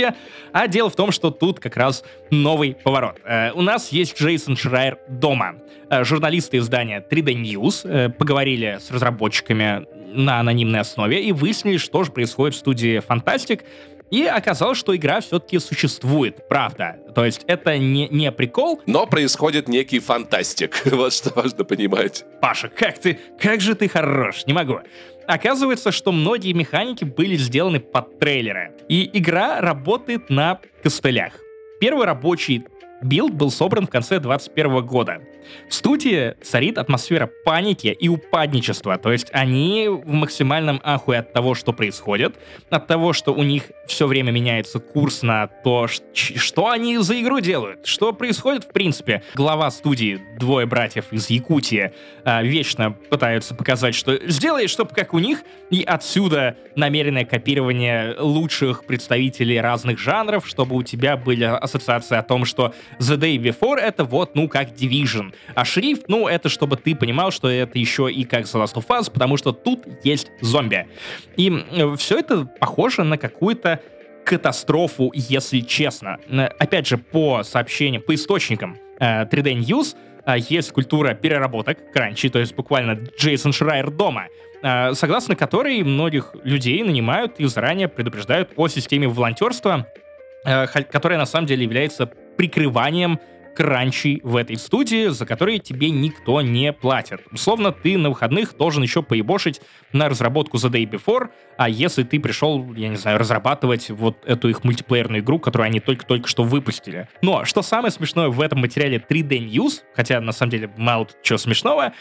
[0.52, 3.16] А дело в том, что тут как раз новый поворот.
[3.24, 5.56] Э, у нас есть Джейсон Шрайер дома.
[5.90, 12.04] Э, журналисты издания 3D News э, поговорили с разработчиками на анонимной основе и выяснили, что
[12.04, 13.62] же происходит в студии Fantastic.
[14.10, 16.96] И оказалось, что игра все-таки существует, правда.
[17.14, 18.80] То есть это не, не прикол.
[18.86, 20.80] Но происходит некий фантастик.
[20.92, 22.24] вот что важно понимать.
[22.40, 24.80] Паша, как ты, как же ты хорош, не могу.
[25.26, 28.72] Оказывается, что многие механики были сделаны под трейлеры.
[28.88, 31.40] И игра работает на костылях.
[31.80, 32.64] Первый рабочий
[33.02, 35.20] build был собран в конце 2021 года.
[35.68, 41.54] В студии царит атмосфера паники и упадничества, то есть они в максимальном ахуе от того,
[41.54, 42.36] что происходит,
[42.70, 47.40] от того, что у них все время меняется курс на то, что они за игру
[47.40, 49.22] делают, что происходит в принципе.
[49.34, 51.92] Глава студии, двое братьев из Якутии,
[52.24, 58.84] а, вечно пытаются показать, что сделай, чтобы как у них, и отсюда намеренное копирование лучших
[58.84, 64.04] представителей разных жанров, чтобы у тебя были ассоциации о том, что The Day Before это
[64.04, 68.24] вот, ну, как Division, а шрифт, ну, это чтобы ты понимал, что это еще и
[68.24, 70.86] как The Last of Us, потому что тут есть зомби.
[71.36, 71.52] И
[71.96, 73.80] все это похоже на какую-то
[74.26, 76.18] катастрофу, если честно.
[76.58, 79.94] Опять же, по сообщениям, по источникам 3D э, News,
[80.26, 84.26] э, есть культура переработок, кранчи, то есть буквально Джейсон Шрайер дома,
[84.62, 89.86] э, согласно которой многих людей нанимают и заранее предупреждают о системе волонтерства,
[90.44, 93.18] которая на самом деле является прикрыванием
[93.56, 97.22] кранчи в этой студии, за которые тебе никто не платит.
[97.32, 102.20] Условно, ты на выходных должен еще поебошить на разработку The Day Before, а если ты
[102.20, 107.08] пришел, я не знаю, разрабатывать вот эту их мультиплеерную игру, которую они только-только что выпустили.
[107.22, 111.38] Но что самое смешное в этом материале 3D News, хотя на самом деле мало чего
[111.38, 111.94] смешного,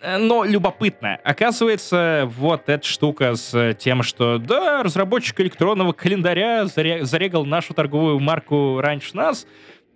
[0.00, 1.18] э, но любопытно.
[1.24, 8.80] Оказывается, вот эта штука с тем, что да, разработчик электронного календаря зарегал нашу торговую марку
[8.80, 9.46] раньше нас,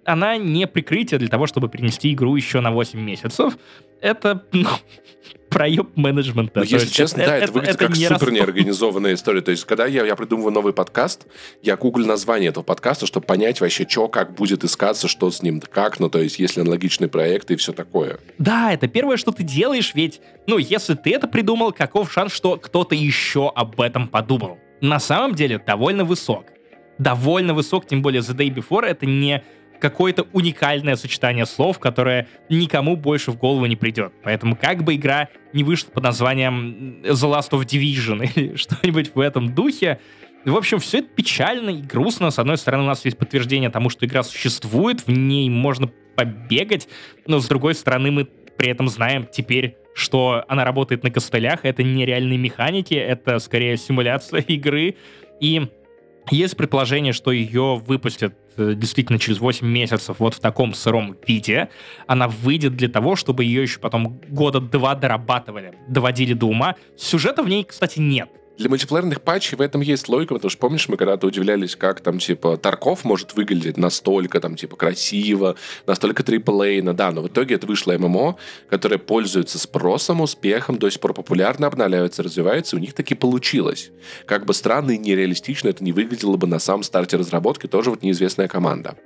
[0.04, 3.56] она не прикрытие для того, чтобы перенести игру еще на 8 месяцев.
[4.00, 4.68] Это, ну,
[5.48, 6.60] проеб менеджмента.
[6.60, 9.40] Ну, если честно, это, да, это, это выглядит это как не супер неорганизованная история.
[9.40, 11.26] То есть, когда я, я придумываю новый подкаст,
[11.62, 15.60] я гуглю название этого подкаста, чтобы понять вообще, что, как будет искаться, что с ним,
[15.60, 18.18] как, ну, то есть, если аналогичные проекты и все такое.
[18.38, 22.56] Да, это первое, что ты делаешь, ведь, ну, если ты это придумал, каков шанс, что
[22.56, 24.58] кто-то еще об этом подумал?
[24.80, 26.46] На самом деле, довольно высок.
[26.98, 29.42] Довольно высок, тем более The Day Before это не
[29.80, 34.12] какое-то уникальное сочетание слов, которое никому больше в голову не придет.
[34.22, 39.20] Поэтому как бы игра не вышла под названием The Last of Division или что-нибудь в
[39.20, 40.00] этом духе,
[40.44, 42.30] в общем, все это печально и грустно.
[42.30, 46.86] С одной стороны, у нас есть подтверждение тому, что игра существует, в ней можно побегать,
[47.26, 51.82] но с другой стороны, мы при этом знаем теперь, что она работает на костылях, это
[51.82, 54.96] нереальные механики, это скорее симуляция игры,
[55.40, 55.66] и
[56.30, 61.68] есть предположение, что ее выпустят действительно через 8 месяцев вот в таком сыром виде.
[62.06, 66.76] Она выйдет для того, чтобы ее еще потом года два дорабатывали, доводили до ума.
[66.96, 68.28] Сюжета в ней, кстати, нет.
[68.56, 72.20] Для мультиплеерных патчей в этом есть логика, потому что, помнишь, мы когда-то удивлялись, как там,
[72.20, 77.66] типа, Тарков может выглядеть настолько, там, типа, красиво, настолько триплейно, да, но в итоге это
[77.66, 78.36] вышло ММО,
[78.70, 83.90] которое пользуется спросом, успехом, до сих пор популярно, обновляется, развивается, и у них таки получилось.
[84.24, 88.02] Как бы странно и нереалистично это не выглядело бы на самом старте разработки, тоже вот
[88.02, 88.96] неизвестная команда.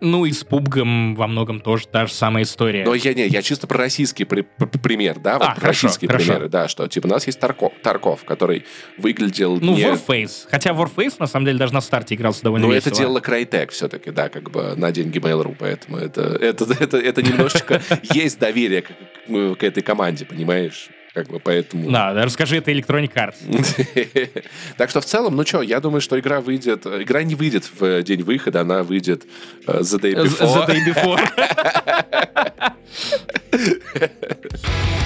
[0.00, 2.84] Ну и с пубгом во многом тоже та же самая история.
[2.84, 5.86] Но я не, я чисто про российский при, при, пример, да, вот а, про хорошо,
[5.86, 6.26] российские хорошо.
[6.26, 8.64] примеры, да, что типа у нас есть Тарков, Тарков который
[8.96, 9.84] выглядел Ну, не...
[9.84, 10.46] Warface.
[10.50, 14.10] Хотя Warface на самом деле даже на старте игрался довольно Ну, это делала Crytek все-таки,
[14.10, 17.82] да, как бы на деньги Mail.ru, поэтому это, это, это, это немножечко
[18.14, 20.88] есть доверие к этой команде, понимаешь?
[21.12, 21.90] Как бы поэтому...
[21.90, 24.44] Да, да, расскажи это Electronic Arts.
[24.76, 26.86] так что в целом, ну что, я думаю, что игра выйдет...
[26.86, 29.24] Игра не выйдет в день выхода, она выйдет
[29.66, 30.66] uh, the day before.
[30.66, 31.18] The day before.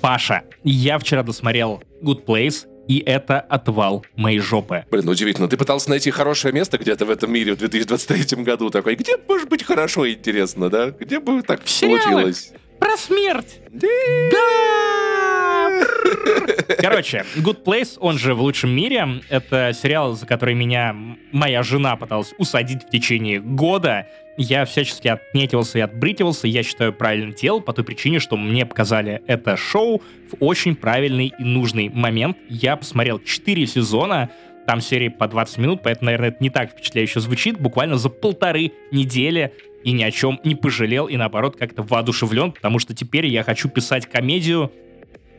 [0.00, 4.84] Паша, я вчера досмотрел Good Place, и это отвал моей жопы.
[4.90, 5.46] Блин, ну удивительно.
[5.46, 8.68] Ты пытался найти хорошее место где-то в этом мире в 2023 году.
[8.70, 10.90] Такой, где может быть хорошо и интересно, да?
[10.90, 12.50] Где бы так В получилось?
[12.80, 13.60] Про смерть!
[13.70, 15.39] Да!
[16.78, 19.22] Короче, Good Place, он же в лучшем мире.
[19.28, 20.94] Это сериал, за который меня
[21.32, 24.06] моя жена пыталась усадить в течение года.
[24.36, 26.46] Я всячески отметился и отбритивался.
[26.48, 31.32] Я считаю, правильно делал по той причине, что мне показали это шоу в очень правильный
[31.38, 32.36] и нужный момент.
[32.48, 34.30] Я посмотрел 4 сезона,
[34.66, 37.58] там серии по 20 минут, поэтому, наверное, это не так впечатляюще звучит.
[37.58, 39.52] Буквально за полторы недели
[39.82, 43.68] и ни о чем не пожалел, и наоборот как-то воодушевлен, потому что теперь я хочу
[43.68, 44.70] писать комедию,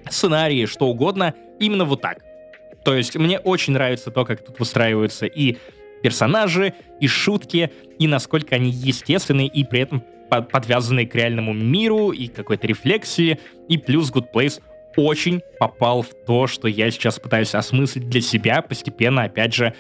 [0.10, 2.20] сценарии, что угодно, именно вот так.
[2.84, 5.58] То есть мне очень нравится то, как тут выстраиваются и
[6.02, 12.12] персонажи, и шутки, и насколько они естественные, и при этом под- подвязанные к реальному миру,
[12.12, 14.62] и какой-то рефлексии, и плюс Good Place
[14.98, 19.74] очень попал в то, что я сейчас пытаюсь осмыслить для себя, постепенно, опять же,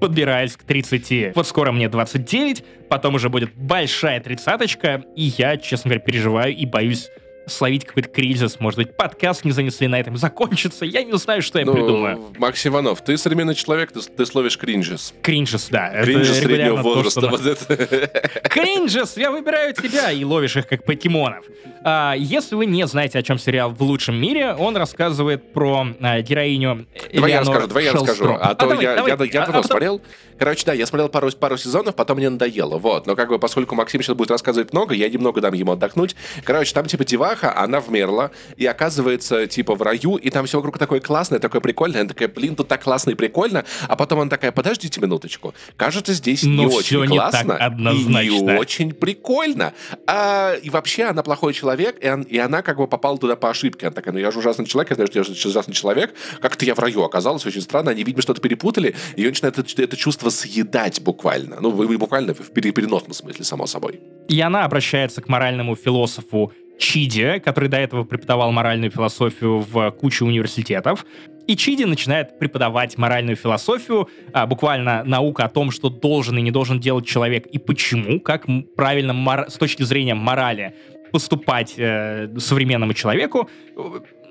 [0.00, 1.34] подбираясь к 30.
[1.34, 6.66] Вот скоро мне 29, потом уже будет большая тридцаточка, и я, честно говоря, переживаю и
[6.66, 7.08] боюсь
[7.46, 8.58] словить какой-то кризис.
[8.60, 10.84] Может быть, подкаст не занесли на этом закончится.
[10.84, 12.16] Я не знаю, что я придумаю.
[12.16, 15.14] Ну, Макс Иванов, ты современный человек, ты, ты словишь кринжес.
[15.22, 15.90] Кринжес, да.
[16.04, 17.20] Кринжес среднего то, возраста.
[17.22, 18.40] на- Вот это.
[18.48, 21.44] Кринжес, я выбираю тебя, и ловишь их как покемонов.
[21.82, 26.20] А, если вы не знаете, о чем сериал «В лучшем мире», он рассказывает про а,
[26.22, 28.14] героиню Давай я расскажу, давай я расскажу.
[28.24, 28.38] Шелстроп.
[28.40, 29.10] А то давай, я, давай.
[29.10, 30.00] я, я, А- а потом- смотрел.
[30.38, 32.78] Короче, да, я смотрел пару, пару сезонов, потом мне надоело.
[32.78, 33.06] Вот.
[33.06, 36.16] Но как бы, поскольку Максим сейчас будет рассказывать много, я немного дам ему отдохнуть.
[36.42, 37.04] Короче, там типа
[37.34, 41.60] деваха, она вмерла, и оказывается типа в раю, и там все вокруг такое классное, такое
[41.60, 42.00] прикольное.
[42.00, 43.64] Она такая, блин, тут так классно и прикольно.
[43.88, 45.54] А потом она такая, подождите минуточку.
[45.76, 47.52] Кажется, здесь не Ну, всё очень не классно
[47.92, 49.72] и не очень прикольно.
[50.06, 53.50] А, и вообще она плохой человек, и, он- и она как бы попала туда по
[53.50, 53.86] ошибке.
[53.86, 56.14] Она такая, ну я же ужасный человек, я знаю, что я же ужасный человек.
[56.40, 57.90] Как-то я в раю оказалась, очень странно.
[57.90, 61.56] Они, видимо, что-то перепутали, и ее начинает это, это чувство съедать буквально.
[61.60, 64.00] Ну, буквально в пере- переносном смысле, само собой.
[64.28, 70.24] И она обращается к моральному философу Чиди, который до этого преподавал моральную философию в куче
[70.24, 71.06] университетов.
[71.46, 76.50] И Чиди начинает преподавать моральную философию, а, буквально наука о том, что должен и не
[76.50, 78.46] должен делать человек, и почему, как
[78.76, 80.74] правильно мор- с точки зрения морали
[81.12, 83.48] поступать э, современному человеку.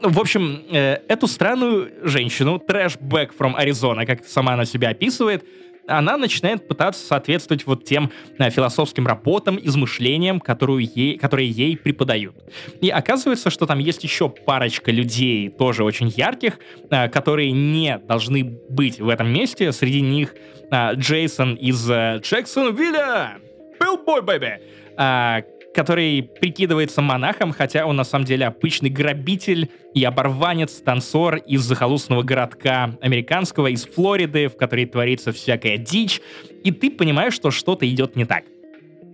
[0.02, 5.46] В общем, э, эту странную женщину, trash bag from Arizona, как сама она себя описывает,
[5.88, 12.36] она начинает пытаться соответствовать вот тем э, философским работам, измышлениям, которую ей, которые ей преподают.
[12.82, 16.60] И оказывается, что там есть еще парочка людей, тоже очень ярких,
[16.90, 19.72] э, которые не должны быть в этом месте.
[19.72, 20.36] Среди них
[20.72, 23.40] э, Джейсон из э, Джексонвилля.
[23.80, 24.60] Пилбой, бэби!
[24.96, 25.42] А,
[25.74, 32.24] который прикидывается монахом, хотя он на самом деле обычный грабитель и оборванец, танцор из захолустного
[32.24, 36.22] городка американского, из Флориды, в которой творится всякая дичь,
[36.64, 38.44] и ты понимаешь, что что-то идет не так.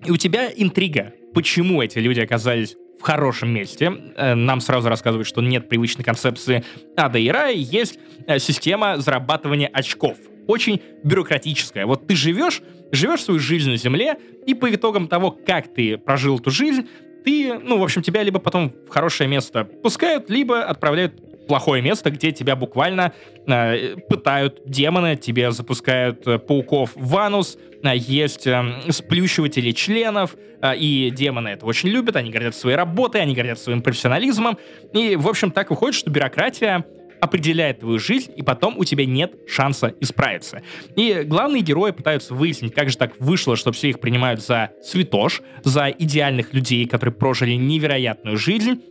[0.06, 3.92] И у тебя интрига, почему эти люди оказались в хорошем месте.
[4.18, 6.64] Э, Нам сразу рассказывают, что нет привычной концепции
[6.98, 7.98] ада и рая, есть
[8.28, 10.18] э, система зарабатывания очков.
[10.50, 11.86] Очень бюрократическая.
[11.86, 16.40] Вот ты живешь, живешь свою жизнь на Земле, и по итогам того, как ты прожил
[16.40, 16.88] эту жизнь,
[17.24, 22.10] ты, ну, в общем, тебя либо потом в хорошее место пускают, либо отправляют плохое место,
[22.10, 23.14] где тебя буквально
[23.46, 30.76] э, пытают демоны, тебе запускают э, пауков в анус, э, есть э, сплющиватели членов, э,
[30.78, 34.58] и демоны это очень любят, они гордят своей работой, они гордят своим профессионализмом,
[34.94, 36.86] и, в общем, так выходит, что бюрократия
[37.22, 40.62] определяет твою жизнь, и потом у тебя нет шанса исправиться.
[40.96, 45.42] И главные герои пытаются выяснить, как же так вышло, что все их принимают за святош,
[45.64, 48.82] за идеальных людей, которые прожили невероятную жизнь,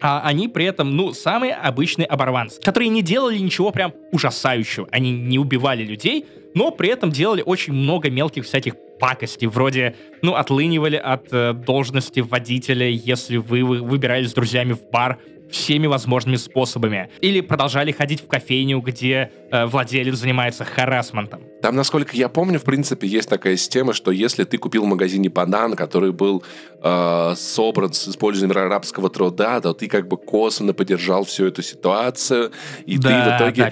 [0.00, 4.88] а они при этом, ну, самые обычные оборванцы, которые не делали ничего прям ужасающего.
[4.90, 10.34] Они не убивали людей, но при этом делали очень много мелких всяких пакостей, вроде, ну,
[10.34, 15.18] отлынивали от э, должности водителя, если вы, вы выбирались с друзьями в бар
[15.52, 17.10] всеми возможными способами.
[17.20, 21.51] Или продолжали ходить в кофейню, где э, владелец занимается харасментом.
[21.62, 25.28] Там, насколько я помню, в принципе, есть такая система, что если ты купил в магазине
[25.28, 26.42] банан, который был
[26.82, 32.50] э, собран с использованием арабского труда, то ты как бы косвенно поддержал всю эту ситуацию,
[32.84, 33.62] и Да, ты в итоге...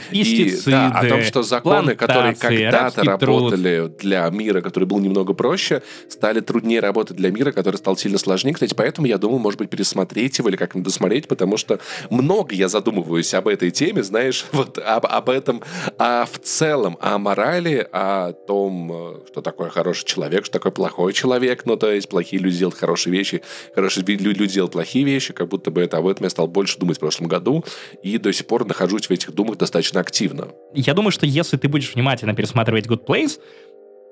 [0.64, 3.20] да, и, да, о том, что законы, которые когда-то арабский труд.
[3.20, 8.18] работали для мира, который был немного проще, стали труднее работать для мира, который стал сильно
[8.18, 8.54] сложнее.
[8.54, 12.68] Кстати, поэтому я думаю, может быть, пересмотреть его или как-нибудь досмотреть, потому что много я
[12.68, 15.60] задумываюсь об этой теме, знаешь, вот об, об этом,
[15.98, 21.12] а в целом о морали о том, э, что такое хороший человек, что такое плохой
[21.12, 21.66] человек.
[21.66, 23.42] Ну, то есть плохие люди делают хорошие вещи,
[23.74, 26.96] хорошие люди делают плохие вещи, как будто бы это об этом я стал больше думать
[26.96, 27.64] в прошлом году,
[28.02, 30.48] и до сих пор нахожусь в этих думах достаточно активно.
[30.74, 33.40] Я думаю, что если ты будешь внимательно пересматривать Good Place,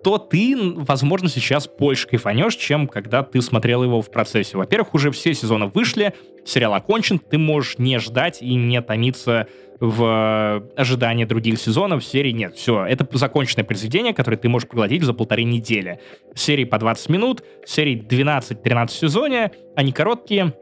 [0.02, 4.56] то ты, возможно, сейчас больше кайфанешь, чем когда ты смотрел его в процессе.
[4.56, 9.48] Во-первых, уже все сезоны вышли, сериал окончен, ты можешь не ждать и не томиться
[9.80, 12.04] в ожидании других сезонов.
[12.04, 12.56] Серии нет.
[12.56, 16.00] Все, это законченное произведение, которое ты можешь поглотить за полторы недели.
[16.34, 20.54] Серии по 20 минут, серии 12-13 сезоне, они короткие,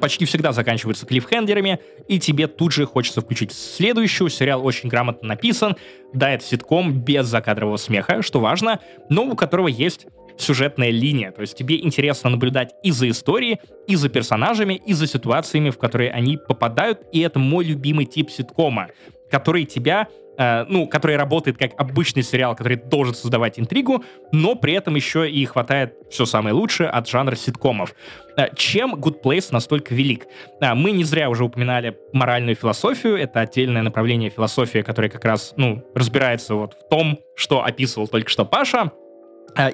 [0.00, 1.78] почти всегда заканчиваются клиффхендерами,
[2.08, 4.30] и тебе тут же хочется включить следующую.
[4.30, 5.76] Сериал очень грамотно написан.
[6.12, 10.06] Да, это ситком без закадрового смеха, что важно, но у которого есть
[10.36, 11.30] сюжетная линия.
[11.30, 15.78] То есть тебе интересно наблюдать и за историей, и за персонажами, и за ситуациями, в
[15.78, 17.00] которые они попадают.
[17.12, 18.88] И это мой любимый тип ситкома,
[19.34, 24.72] который тебя Э, ну, который работает как обычный сериал, который должен создавать интригу, но при
[24.72, 27.94] этом еще и хватает все самое лучшее от жанра ситкомов.
[28.36, 30.26] Э, чем Good Place настолько велик?
[30.60, 35.54] Э, мы не зря уже упоминали моральную философию, это отдельное направление философии, которое как раз,
[35.56, 38.90] ну, разбирается вот в том, что описывал только что Паша,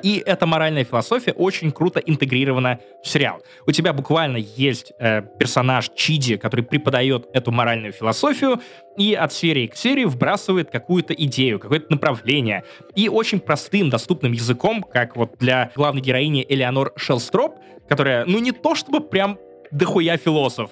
[0.03, 3.43] и эта моральная философия очень круто интегрирована в сериал.
[3.67, 8.61] У тебя буквально есть э, персонаж Чиди, который преподает эту моральную философию
[8.97, 12.65] и от серии к серии вбрасывает какую-то идею, какое-то направление.
[12.95, 17.59] И очень простым, доступным языком, как вот для главной героини Элеонор Шелстроп,
[17.89, 19.39] которая, ну не то чтобы прям
[19.71, 20.71] дохуя философ,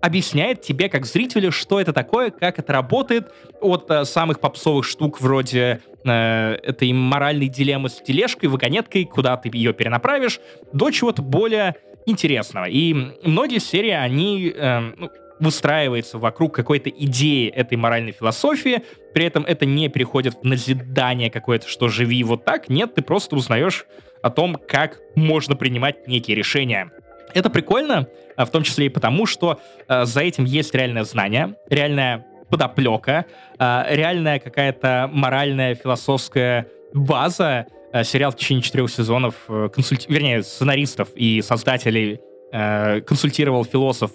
[0.00, 5.20] объясняет тебе, как зрителю, что это такое, как это работает, от э, самых попсовых штук
[5.20, 10.40] вроде э, этой моральной дилеммы с тележкой, вагонеткой, куда ты ее перенаправишь,
[10.72, 11.76] до чего-то более
[12.06, 12.64] интересного.
[12.64, 14.92] И многие серии, они э,
[15.38, 18.82] выстраиваются вокруг какой-то идеи этой моральной философии,
[19.12, 23.36] при этом это не переходит в назидание какое-то, что живи вот так, нет, ты просто
[23.36, 23.86] узнаешь
[24.22, 26.90] о том, как можно принимать некие решения.
[27.32, 28.08] Это прикольно,
[28.44, 33.26] в том числе и потому, что э, за этим есть реальное знание, реальная подоплека,
[33.58, 37.66] э, реальная какая-то моральная, философская база.
[37.92, 40.10] Э, сериал в течение четырех сезонов, э, консульти...
[40.10, 42.20] вернее, сценаристов и создателей
[42.52, 44.12] э, консультировал философ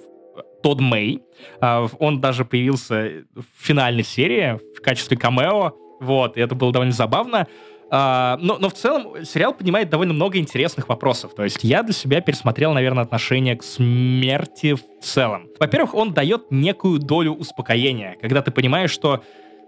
[0.63, 1.21] Тодд Мэй.
[1.61, 5.73] Э, он даже появился в финальной серии в качестве камео.
[6.01, 7.47] Вот, и это было довольно забавно.
[7.91, 11.33] А, но, но в целом сериал поднимает довольно много интересных вопросов.
[11.35, 15.47] То есть я для себя пересмотрел, наверное, отношение к смерти в целом.
[15.59, 19.23] Во-первых, он дает некую долю успокоения, когда ты понимаешь, что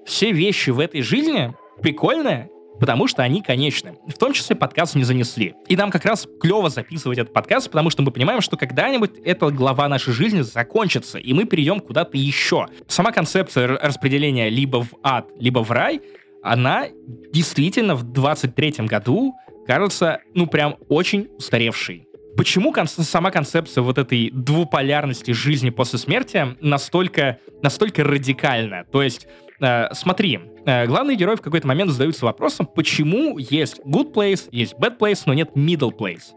[0.05, 2.49] все вещи в этой жизни прикольные,
[2.79, 3.95] потому что они конечны.
[4.07, 5.55] В том числе подкаст не занесли.
[5.67, 9.49] И нам как раз клево записывать этот подкаст, потому что мы понимаем, что когда-нибудь эта
[9.49, 12.67] глава нашей жизни закончится, и мы перейдем куда-то еще.
[12.87, 16.01] Сама концепция распределения либо в ад, либо в рай—
[16.43, 16.87] она
[17.31, 19.33] действительно в 23-м году
[19.65, 22.07] кажется, ну, прям очень устаревшей.
[22.37, 28.85] Почему кон- сама концепция вот этой двуполярности жизни после смерти настолько, настолько радикальна?
[28.91, 29.27] То есть,
[29.59, 34.75] э, смотри, э, главные герои в какой-то момент задаются вопросом, почему есть good place, есть
[34.75, 36.36] bad place, но нет middle place.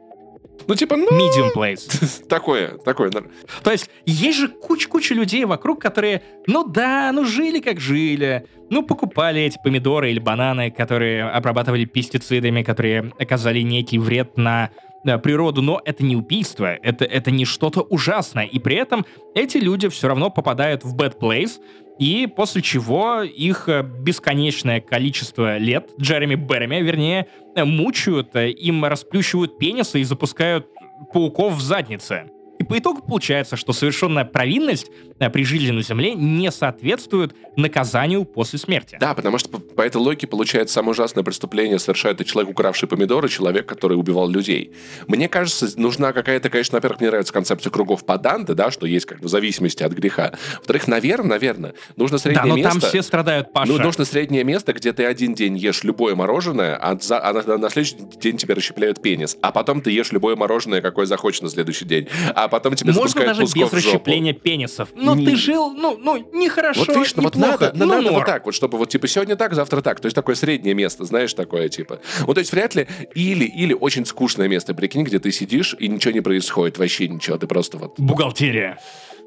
[0.67, 1.09] Ну, типа, ну...
[1.11, 2.27] Medium place.
[2.29, 3.11] такое, такое.
[3.11, 8.83] То есть, есть же куча-куча людей вокруг, которые, ну да, ну жили как жили, ну
[8.83, 14.71] покупали эти помидоры или бананы, которые обрабатывали пестицидами, которые оказали некий вред на
[15.05, 18.45] природу, но это не убийство, это, это не что-то ужасное.
[18.45, 21.61] И при этом эти люди все равно попадают в bad place,
[22.01, 28.87] и после чего их э, бесконечное количество лет, Джереми Береми, вернее, э, мучают, э, им
[28.87, 30.67] расплющивают пенисы и запускают
[31.13, 32.31] пауков в заднице.
[32.61, 38.27] И по итогу получается, что совершенная провинность э, при жизни на Земле не соответствует наказанию
[38.27, 38.99] после смерти.
[39.01, 42.87] Да, потому что по, по этой логике получается самое ужасное преступление совершает и человек, укравший
[42.87, 44.75] помидоры, человек, который убивал людей.
[45.09, 49.07] Мне кажется, нужна какая-то, конечно, во-первых, мне нравится концепция кругов по Данте, да, что есть
[49.07, 50.35] как бы зависимости от греха.
[50.57, 52.73] Во-вторых, наверное, наверное, нужно среднее да, но место...
[52.73, 53.73] там все страдают, Паша.
[53.73, 57.57] Ну, нужно среднее место, где ты один день ешь любое мороженое, а, за, а на,
[57.57, 61.49] на следующий день тебе расщепляют пенис, а потом ты ешь любое мороженое, какое захочешь на
[61.49, 64.91] следующий день, а потом тебе Можно даже без расщепления пенисов.
[64.95, 65.25] Но не...
[65.25, 68.55] ты жил, ну, ну, нехорошо, Вот видишь, ну, вот надо, ну, надо вот так вот,
[68.55, 70.01] чтобы вот типа сегодня так, завтра так.
[70.01, 72.01] То есть такое среднее место, знаешь, такое типа.
[72.21, 75.89] Вот то есть вряд ли или, или очень скучное место, прикинь, где ты сидишь и
[75.89, 77.95] ничего не происходит, вообще ничего, ты просто вот...
[77.99, 78.79] Бухгалтерия.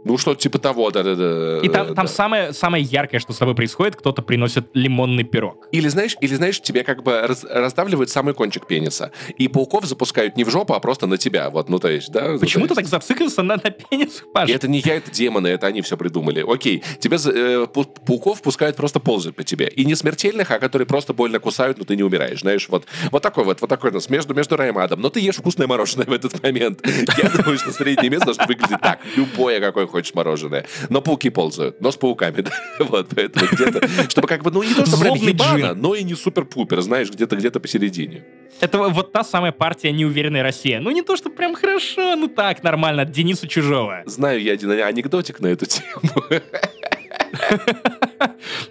[0.06, 1.60] Ну, что типа того, да-да-да.
[1.60, 1.94] И там, да.
[1.94, 5.68] там самое, самое яркое, что с тобой происходит, кто-то приносит лимонный пирог.
[5.72, 9.12] Или знаешь, или знаешь, тебе как бы раз- раздавливают самый кончик пениса.
[9.38, 11.50] И пауков запускают не в жопу, а просто на тебя.
[11.50, 12.38] Вот, ну то есть, да?
[12.40, 14.50] Почему то ты так зациклился на, на пенисах, Паш?
[14.50, 16.44] И это не я, это демоны, это они все придумали.
[16.46, 19.68] Окей, тебя за- э, пауков пускают просто ползать по тебе.
[19.68, 22.42] И не смертельных, а которые просто больно кусают, но ты не умираешь.
[22.42, 25.02] Знаешь, вот, вот такой вот, вот такой у нас между, между раем и адом.
[25.02, 26.82] Но ты ешь вкусное мороженое в этот момент.
[27.18, 29.00] Я думаю, что среднее место должно выглядеть так.
[29.16, 30.66] Любое, какое хочешь мороженое.
[30.90, 32.52] Но пауки ползают, но с пауками, да.
[32.80, 36.16] Вот, поэтому где-то, чтобы как бы, ну не то, что прям ебано, но и не
[36.16, 38.24] супер-пупер, знаешь, где-то где-то посередине.
[38.60, 40.80] Это вот та самая партия неуверенная Россия.
[40.80, 44.04] Ну не то, что прям хорошо, ну так, нормально, от Дениса Чужого.
[44.06, 45.86] Знаю я один анекдотик на эту тему.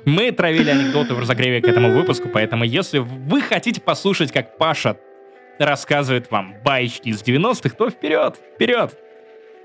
[0.05, 4.97] Мы травили анекдоты в разогреве к этому выпуску, поэтому если вы хотите послушать, как Паша
[5.59, 8.97] рассказывает вам баечки из 90-х, то вперед, вперед.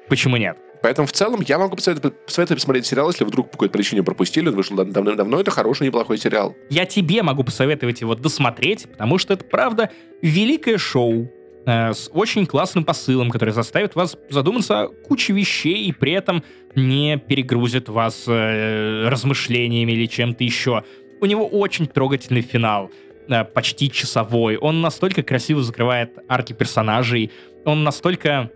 [0.07, 0.57] Почему нет?
[0.81, 4.49] Поэтому в целом я могу посоветовать, посоветовать посмотреть сериал, если вдруг по какой-то причине пропустили,
[4.49, 6.55] он вышел дав- давно-давно, это хороший, неплохой сериал.
[6.69, 9.89] Я тебе могу посоветовать его досмотреть, потому что это, правда,
[10.21, 11.31] великое шоу
[11.65, 16.43] э, с очень классным посылом, который заставит вас задуматься о куче вещей и при этом
[16.75, 20.83] не перегрузит вас э, размышлениями или чем-то еще.
[21.19, 22.91] У него очень трогательный финал,
[23.27, 24.57] э, почти часовой.
[24.57, 27.31] Он настолько красиво закрывает арки персонажей,
[27.65, 28.51] он настолько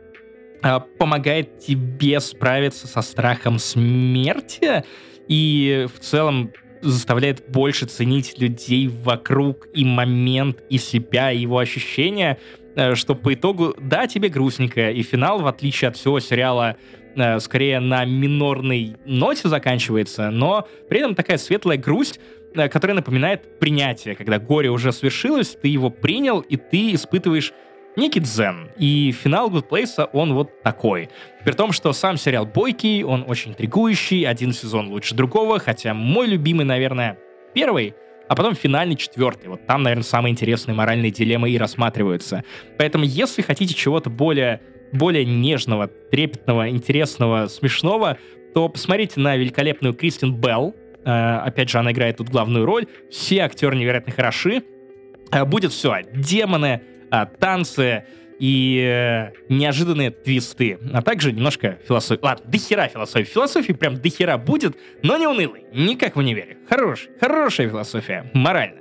[0.97, 4.83] помогает тебе справиться со страхом смерти
[5.27, 6.51] и в целом
[6.81, 12.37] заставляет больше ценить людей вокруг и момент, и себя, и его ощущения,
[12.75, 16.77] э, что по итогу, да, тебе грустненько, и финал, в отличие от всего сериала,
[17.15, 22.19] э, скорее на минорной ноте заканчивается, но при этом такая светлая грусть,
[22.55, 27.53] э, которая напоминает принятие, когда горе уже свершилось, ты его принял, и ты испытываешь
[27.95, 28.69] некий дзен.
[28.77, 31.09] И финал Good Place, он вот такой.
[31.43, 36.27] При том, что сам сериал бойкий, он очень интригующий, один сезон лучше другого, хотя мой
[36.27, 37.17] любимый, наверное,
[37.53, 37.95] первый,
[38.27, 39.49] а потом финальный четвертый.
[39.49, 42.43] Вот там, наверное, самые интересные моральные дилеммы и рассматриваются.
[42.77, 44.61] Поэтому, если хотите чего-то более,
[44.93, 48.17] более нежного, трепетного, интересного, смешного,
[48.53, 50.75] то посмотрите на великолепную Кристин Белл.
[51.03, 52.85] Э, опять же, она играет тут главную роль.
[53.09, 54.63] Все актеры невероятно хороши.
[55.31, 56.01] Э, Будет все.
[56.13, 56.81] Демоны,
[57.11, 58.05] э, танцы
[58.39, 62.21] и э, неожиданные твисты, а также немножко философии.
[62.23, 63.29] Ладно, дохера философии.
[63.29, 65.65] Философии прям дохера будет, но не унылый.
[65.73, 66.57] Никак в универе.
[66.67, 68.31] Хорош, хорошая философия.
[68.33, 68.77] Морально.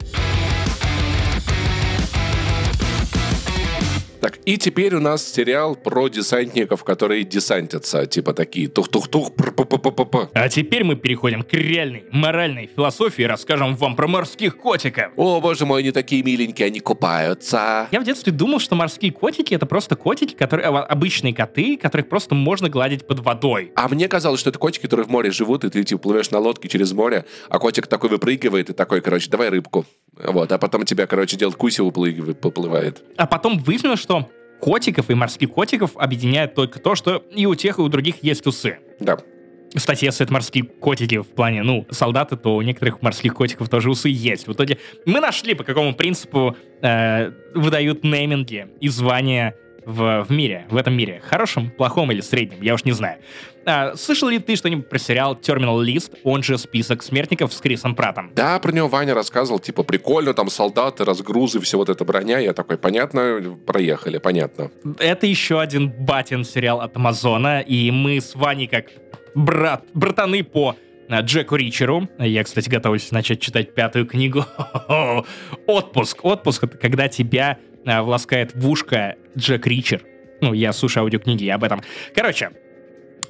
[4.21, 10.29] Так, и теперь у нас сериал про десантников, которые десантятся, типа такие тух-тух-тух, пр-п-п-п-п.
[10.35, 15.13] А теперь мы переходим к реальной моральной философии и расскажем вам про морских котиков.
[15.17, 17.89] О, боже мой, они такие миленькие, они купаются.
[17.91, 22.11] Я в детстве думал, что морские котики это просто котики, которые а, обычные коты, которых
[22.11, 23.73] просто можно гладить под водой.
[23.75, 26.41] А мне казалось, что это котики, которые в море живут, и ты типа плывешь на
[26.41, 29.87] лодке через море, а котик такой выпрыгивает и такой, короче, давай рыбку.
[30.17, 31.83] Вот, а потом тебя, короче, делает куси,
[32.35, 33.03] поплывает.
[33.17, 34.29] А потом выяснилось, что
[34.61, 38.47] котиков и морских котиков объединяет только то, что и у тех, и у других есть
[38.47, 38.79] усы.
[38.99, 39.19] Да.
[39.75, 43.89] Кстати, если это морские котики в плане, ну, солдаты, то у некоторых морских котиков тоже
[43.89, 44.49] усы есть.
[44.49, 49.55] В итоге мы нашли, по какому принципу э, выдают нейминги и звания
[49.85, 51.21] в, в мире, в этом мире.
[51.25, 53.19] Хорошем, плохом или среднем, я уж не знаю.
[53.67, 57.95] А, слышал ли ты что-нибудь про сериал Terminal List, он же список смертников с Крисом
[57.95, 58.31] Пратом?
[58.35, 62.39] Да, про него Ваня рассказывал, типа, прикольно, там солдаты, разгрузы, все вот это броня.
[62.39, 64.71] Я такой, понятно, проехали, понятно.
[64.99, 68.87] Это еще один батин сериал от Амазона, и мы с Ваней как
[69.35, 70.77] брат, братаны по
[71.09, 72.09] а, Джеку Ричеру.
[72.19, 74.45] Я, кстати, готовлюсь начать читать пятую книгу.
[75.67, 76.25] Отпуск.
[76.25, 80.03] Отпуск— это когда тебя а, власкает в ушко Джек Ричер.
[80.41, 81.83] Ну, я слушаю аудиокниги об этом.
[82.15, 82.51] Короче,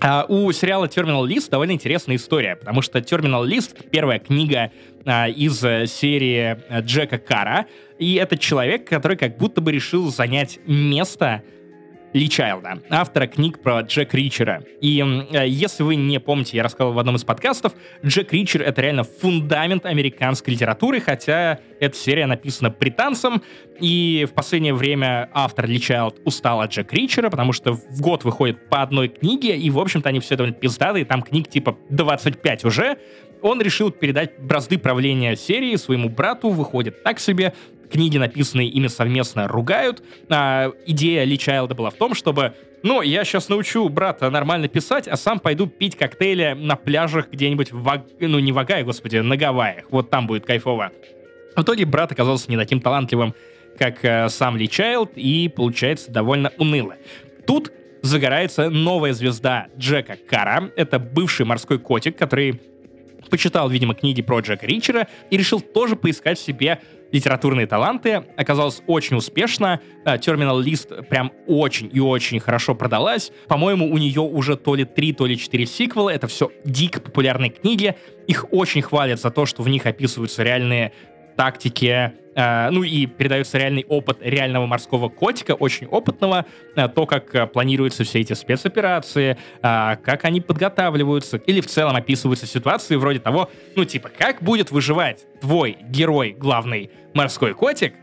[0.01, 4.72] а, у сериала Terminal List довольно интересная история, потому что Terminal List— первая книга
[5.05, 7.66] а, из э, серии э, Джека Кара,
[7.98, 11.42] и это человек, который как будто бы решил занять место
[12.12, 14.64] Ли Чайлда, автора книг про Джек Ричера.
[14.80, 17.72] И э, если вы не помните, я рассказывал в одном из подкастов,
[18.04, 23.42] Джек Ричер— это реально фундамент американской литературы, хотя эта серия написана британцем,
[23.78, 28.24] и в последнее время автор Ли Чайлд устал от Джек Ричера, потому что в год
[28.24, 32.64] выходит по одной книге, и, в общем-то, они все довольно пиздатые, там книг типа 25
[32.64, 32.98] уже.
[33.42, 37.54] Он решил передать бразды правления серии своему брату, выходит так себе,
[37.91, 40.03] книги, написанные ими совместно, ругают.
[40.28, 45.07] А, идея Ли Чайлда была в том, чтобы ну, я сейчас научу брата нормально писать,
[45.07, 48.07] а сам пойду пить коктейли на пляжах где-нибудь в Ваг...
[48.18, 49.84] Ну, не в Агае, господи, на Гавайях.
[49.91, 50.91] Вот там будет кайфово.
[51.57, 53.34] В итоге брат оказался не таким талантливым,
[53.78, 56.95] как э, сам Ли Чайлд, и получается довольно уныло.
[57.47, 57.70] Тут
[58.03, 60.70] загорается новая звезда Джека Кара.
[60.76, 62.61] Это бывший морской котик, который
[63.28, 66.80] почитал, видимо, книги про Джека Ричера и решил тоже поискать себе
[67.12, 68.24] литературные таланты.
[68.36, 69.80] Оказалось очень успешно.
[70.04, 73.32] Э, Terminal List прям очень и очень хорошо продалась.
[73.48, 76.11] По-моему, у нее уже то ли три, то ли четыре сиквела.
[76.11, 77.96] Это все дико популярные книги.
[78.26, 80.92] Их очень хвалят за то, что в них описываются реальные
[81.36, 86.44] тактики, э, ну и передается реальный опыт реального морского котика, очень опытного,
[86.76, 92.96] э, то, как планируются все эти спецоперации, как они подготавливаются, или в целом описываются ситуации
[92.96, 97.94] вроде того, ну типа, как будет выживать твой герой, главный морской котик,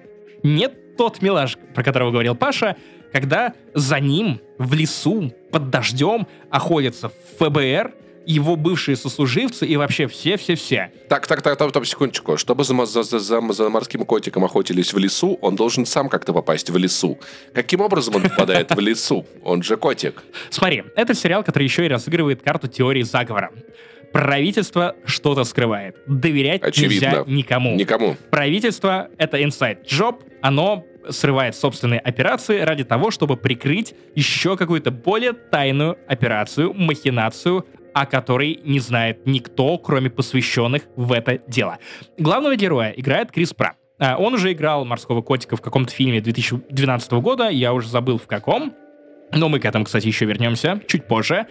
[0.43, 2.75] нет тот милаш, про которого говорил Паша,
[3.11, 7.93] когда за ним в лесу под дождем охотятся ФБР,
[8.27, 10.91] его бывшие сослуживцы и вообще все-все-все.
[11.07, 12.35] Так, так, так, так, так, секундочку.
[12.35, 16.69] Чтобы за, за, за, за морским котиком охотились в лесу, он должен сам как-то попасть
[16.69, 17.17] в лесу.
[17.53, 19.25] Каким образом он попадает в лесу?
[19.43, 20.23] Он же котик.
[20.49, 23.51] Смотри, это сериал, который еще и разыгрывает карту теории заговора.
[24.17, 25.95] Правительство что-то скрывает.
[26.07, 26.93] Доверять Очевидно.
[26.93, 27.75] нельзя никому.
[27.75, 28.15] Никому.
[28.31, 35.33] Правительство— это inside job, оно срывает собственные операции ради того, чтобы прикрыть еще какую-то более
[35.33, 41.77] тайную операцию, махинацию, о которой не знает никто, кроме посвященных в это дело.
[42.17, 43.77] Главного героя играет Крис Пратт.
[43.99, 48.25] А, Он уже играл морского котика в каком-то фильме 2012 года, я уже забыл в
[48.25, 48.73] каком.
[49.31, 51.45] Но мы к этому, кстати, еще вернемся чуть позже.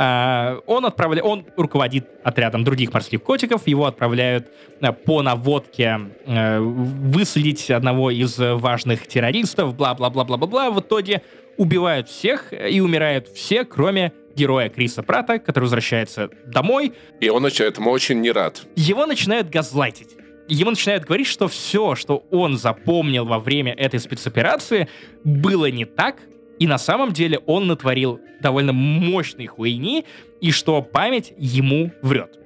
[0.00, 1.22] А, Он, отправля...
[1.22, 4.46] он руководит отрядом других морских котиков, его отправляют
[4.80, 10.70] а, по наводке а, выследить одного из важных террористов, бла-бла-бла-бла-бла.
[10.70, 11.22] В итоге
[11.56, 16.92] убивают всех и умирают все, кроме героя Криса Прата, который возвращается домой.
[17.20, 18.62] И он этому очень не рад.
[18.76, 20.10] Его начинают газлайтить.
[20.48, 24.88] Ему начинают говорить, что все, что он запомнил во время этой спецоперации,
[25.24, 26.16] было не так,
[26.58, 30.04] и на самом деле он натворил довольно мощной хуйни,
[30.40, 32.38] и что память ему врет.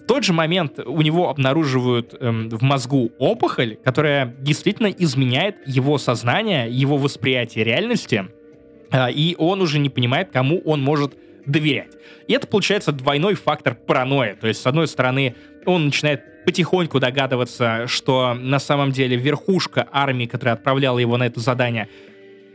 [0.00, 5.98] В тот же момент у него обнаруживают эм, в мозгу опухоль, которая действительно изменяет его
[5.98, 8.26] сознание, его восприятие реальности,
[8.90, 11.92] э, и он уже не понимает, кому он может доверять.
[12.26, 14.34] И это получается двойной фактор паранойи.
[14.34, 15.34] То есть, с одной стороны,
[15.66, 21.40] он начинает потихоньку догадываться, что на самом деле верхушка армии, которая отправляла его на это
[21.40, 21.88] задание,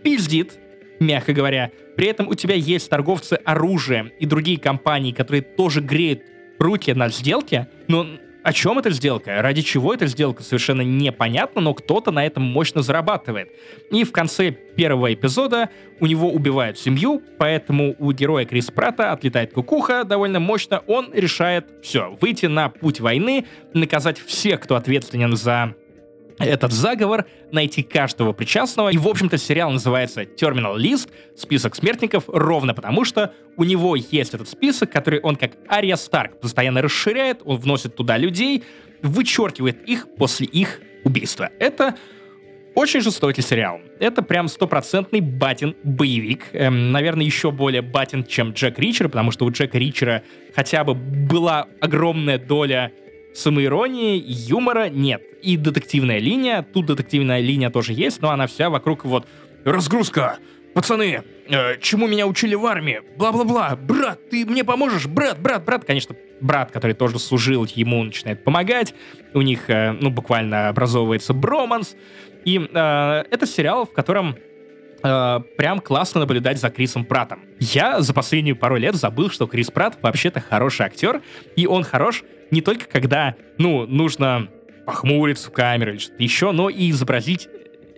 [0.04, 0.60] пиздит,
[1.00, 1.72] мягко говоря.
[1.96, 6.22] При этом у тебя есть торговцы оружием и другие компании, которые тоже греют
[6.60, 8.08] руки на сделке, но
[8.44, 9.42] о чем эта сделка?
[9.42, 10.44] Ради чего эта сделка?
[10.44, 13.50] Совершенно непонятно, но кто-то на этом мощно зарабатывает.
[13.90, 15.70] И в конце первого эпизода
[16.02, 20.80] у него убивают семью, поэтому у героя Крис Прата отлетает кукуха довольно мощно.
[20.88, 25.76] Он решает, все, выйти на путь войны, наказать всех, кто ответственен за
[26.40, 28.90] этот заговор, найти каждого причастного.
[28.90, 34.34] И, в общем-то, сериал называется Terminal List, список смертников, ровно потому, что у него есть
[34.34, 38.64] этот список, который он как Ария Старк постоянно расширяет, он вносит туда людей,
[39.02, 41.50] вычеркивает их после их убийства.
[41.60, 41.96] Это
[42.76, 43.82] очень жестокий сериал.
[44.00, 46.46] Это прям стопроцентный батин-боевик.
[46.54, 50.24] Эм, наверное, еще более батин, чем Джек Ричер, потому что у Джека Ричера
[50.56, 52.92] хотя бы была огромная доля
[53.34, 55.22] самоиронии, юмора нет.
[55.42, 59.28] И детективная линия, тут детективная линия тоже есть, но она вся вокруг вот
[59.66, 60.38] разгрузка,
[60.74, 65.86] пацаны, э, чему меня учили в армии, бла-бла-бла, брат, ты мне поможешь, брат, брат, брат,
[65.86, 68.94] конечно, брат, который тоже служил, ему начинает помогать,
[69.34, 71.96] у них, э, ну, буквально образовывается броманс,
[72.46, 74.36] и э, это сериал, в котором
[75.04, 77.42] э, прям классно наблюдать за Крисом Пратом.
[77.60, 81.22] Я за последнюю пару лет забыл, что Крис Прат вообще-то хороший актер,
[81.56, 84.48] и он хорош не только когда, ну, нужно
[84.86, 87.50] похмуриться в камеру или что-то еще, но и изобразить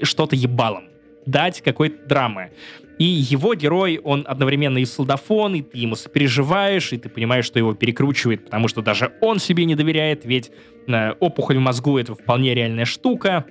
[0.02, 0.86] что-то ебалом,
[1.26, 2.52] дать какой-то драмы.
[2.98, 7.60] И его герой, он одновременно и солдафон, и ты ему сопереживаешь, и ты понимаешь, что
[7.60, 10.52] его перекручивает, потому что даже он себе не доверяет, ведь
[10.88, 13.46] э, опухоль в мозгу— это вполне реальная штука,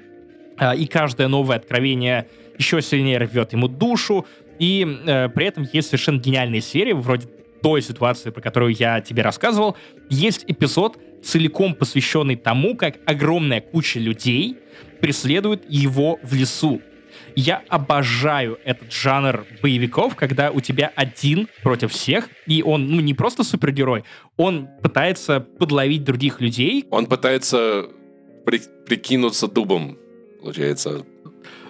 [0.59, 2.27] э, и каждое новое откровение
[2.59, 4.27] еще сильнее рвет ему душу,
[4.59, 7.29] и э, при этом есть совершенно гениальные серии, вроде
[7.63, 9.77] той ситуации, про которую я тебе рассказывал,
[10.11, 14.59] есть эпизод, целиком посвященный тому, как огромная куча людей
[15.01, 16.83] преследует его в лесу.
[17.35, 23.15] Я обожаю этот жанр боевиков, когда у тебя один против всех, и он, ну, не
[23.15, 24.05] просто супергерой,
[24.37, 26.85] он пытается подловить других людей.
[26.91, 27.87] Он пытается
[28.45, 29.97] при прикинуться дубом,
[30.43, 31.07] получается,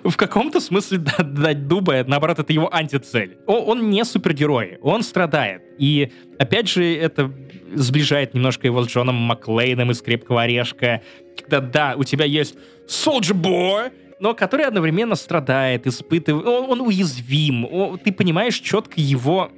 [0.05, 3.39] в каком-то смысле дать дуба, наоборот, это его антицель.
[3.47, 5.63] Он, не супергерой, он страдает.
[5.79, 7.33] И, опять же, это
[7.75, 11.03] сближает немножко его с Джоном Маклейном из «Крепкого орешка»,
[11.37, 12.55] когда, да, у тебя есть
[12.87, 19.51] Soldier Boy, но который одновременно страдает, испытывает, он, он уязвим, он, ты понимаешь четко его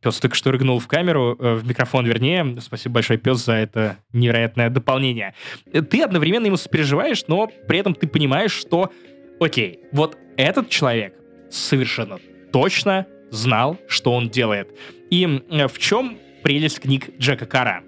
[0.00, 2.58] Пес только что рыгнул в камеру, э, в микрофон, вернее.
[2.62, 5.34] Спасибо большое, пес, за это невероятное дополнение.
[5.70, 8.90] Ты одновременно ему сопереживаешь, но при этом ты понимаешь, что,
[9.40, 11.14] окей, вот этот человек
[11.50, 12.18] совершенно
[12.52, 14.68] точно знал, что он делает.
[15.10, 17.82] И в чем прелесть книг Джека Кара?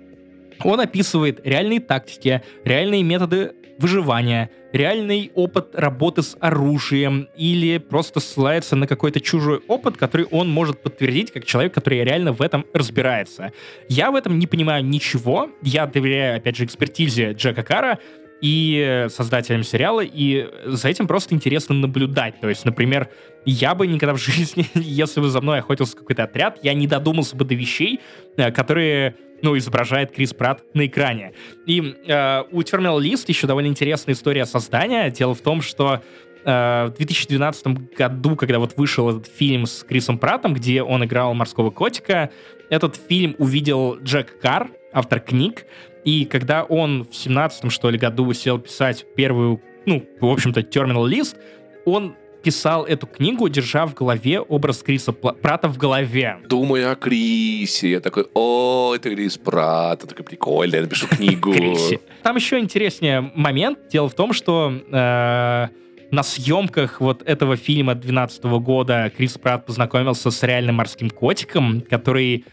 [0.65, 8.75] Он описывает реальные тактики, реальные методы выживания, реальный опыт работы с оружием или просто ссылается
[8.75, 13.53] на какой-то чужой опыт, который он может подтвердить как человек, который реально в этом разбирается.
[13.89, 15.51] Я в этом не понимаю ничего.
[15.63, 17.99] Я доверяю, опять же, экспертизе Джека Кара,
[18.41, 22.41] и создателям сериала, и за этим просто интересно наблюдать.
[22.41, 23.09] То есть, например,
[23.47, 27.37] я бы никогда в жизни, если бы за мной охотился какой-то отряд, я не додумался
[27.37, 28.01] бы до вещей,
[28.37, 31.33] э, которые ну, изображает Крис Пратт на экране.
[31.67, 35.11] И э, у Terminal List еще довольно интересная история создания.
[35.11, 36.03] Дело в том, что
[36.45, 37.67] э, в 2012
[37.97, 42.31] году, когда вот вышел этот фильм с Крисом Праттом, где он играл морского котика,
[42.69, 45.67] этот фильм увидел Джек Карр, автор книг,
[46.05, 51.09] и когда он в 17 что ли, году сел писать первую, ну, в общем-то, Terminal
[51.09, 51.37] List,
[51.85, 56.39] он писал эту книгу, держа в голове образ Криса Прата в голове.
[56.49, 57.91] Думаю о Крисе.
[57.91, 61.53] Я такой, о, это Крис Прат, это такой прикольный, я напишу книгу.
[62.23, 63.81] Там еще интереснее момент.
[63.91, 65.69] Дело в том, что э,
[66.11, 72.45] на съемках вот этого фильма 2012 года Крис Пратт познакомился с реальным морским котиком, который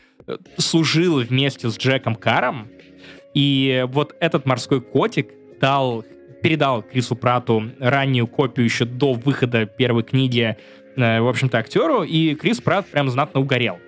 [0.58, 2.68] служил вместе с Джеком Каром,
[3.34, 6.04] и вот этот морской котик дал,
[6.42, 10.58] передал Крису Прату раннюю копию еще до выхода первой книги,
[10.96, 13.80] э, в общем-то, актеру, и Крис Прат прям знатно угорел.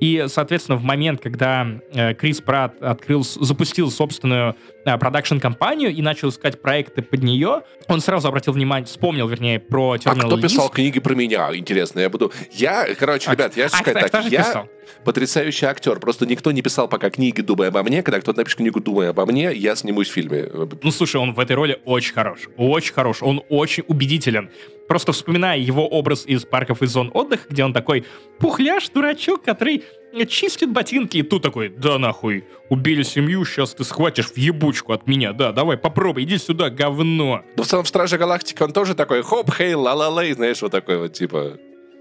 [0.00, 4.54] И, соответственно, в момент, когда э, Крис Пратт открыл, запустил собственную
[4.96, 10.24] продакшн-компанию и начал искать проекты под нее, он сразу обратил внимание, вспомнил, вернее, про Terminal
[10.24, 11.54] А кто писал книги про меня?
[11.54, 12.32] Интересно, я буду...
[12.52, 14.68] Я, короче, а, ребят, я а, сказать а, так, я писал?
[15.04, 15.98] потрясающий актер.
[16.00, 18.02] Просто никто не писал пока книги «Думай обо мне».
[18.02, 20.48] Когда кто-то напишет книгу «Думай обо мне», я снимусь в фильме.
[20.82, 22.48] Ну, слушай, он в этой роли очень хорош.
[22.56, 23.22] Очень хорош.
[23.22, 24.50] Он очень убедителен.
[24.88, 28.04] Просто вспоминая его образ из парков и зон отдыха, где он такой
[28.38, 29.84] пухляш, дурачок, который
[30.24, 35.06] чистит ботинки, и тут такой, да нахуй, убили семью, сейчас ты схватишь в ебучку от
[35.06, 37.42] меня, да, давай, попробуй, иди сюда, говно.
[37.56, 40.96] Но в целом в Страже Галактики он тоже такой, хоп, хей, ла-ла-лей, знаешь, вот такой
[40.98, 41.58] вот, типа...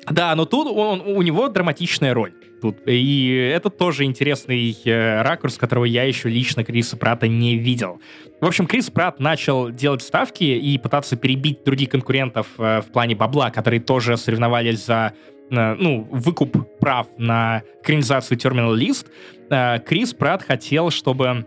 [0.09, 2.33] Да, но тут он, у него драматичная роль.
[2.61, 2.77] Тут.
[2.85, 7.99] И это тоже интересный э, ракурс, которого я еще лично Криса Прата не видел.
[8.39, 13.15] В общем, Крис Пратт начал делать ставки и пытаться перебить других конкурентов э, в плане
[13.15, 15.13] бабла, которые тоже соревновались за
[15.49, 19.07] ну, выкуп прав на экранизацию Terminal List.
[19.49, 21.45] Э, Крис Пратт хотел, чтобы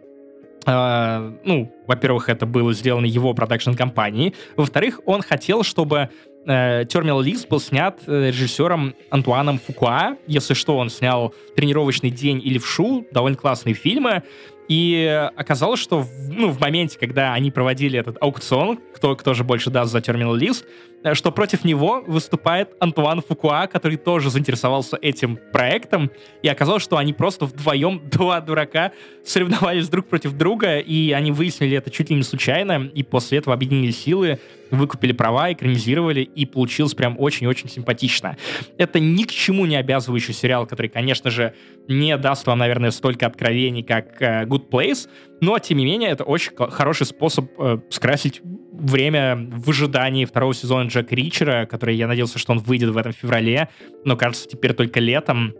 [0.66, 4.34] Uh, ну, во-первых, это было сделано его продакшн-компанией.
[4.54, 6.10] Во-вторых, он хотел, чтобы
[6.46, 10.16] э, Terminal List был снят э, режиссером Антуаном Фукуа.
[10.26, 14.24] Если что, он снял «Тренировочный день» или «Вшу», довольно классные фильмы.
[14.68, 19.44] И оказалось, что в, ну, в моменте, когда они проводили этот аукцион, кто, кто же
[19.44, 20.64] больше даст за List,
[20.97, 26.10] э, что против него выступает Антуан Фукуа, который тоже заинтересовался этим проектом,
[26.42, 28.92] и оказалось, что они просто вдвоем, два дурака,
[29.24, 33.54] соревновались друг против друга, и они выяснили это чуть ли не случайно, и после этого
[33.54, 34.38] объединили силы,
[34.70, 38.36] выкупили права, экранизировали, и получилось прям очень-очень симпатично.
[38.76, 41.54] Это ни к чему не обязывающий сериал, который, конечно же,
[41.86, 45.08] не даст вам, наверное, столько откровений, как uh, Good Place,
[45.40, 48.40] но, тем не менее, это очень хороший способ uh, скрасить
[48.72, 53.12] время в ожидании второго сезона Джека Ричера, который я надеялся, что он выйдет в этом
[53.12, 53.68] феврале,
[54.04, 55.54] но, кажется, теперь только летом.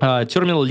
[0.00, 0.64] Uh, Terminal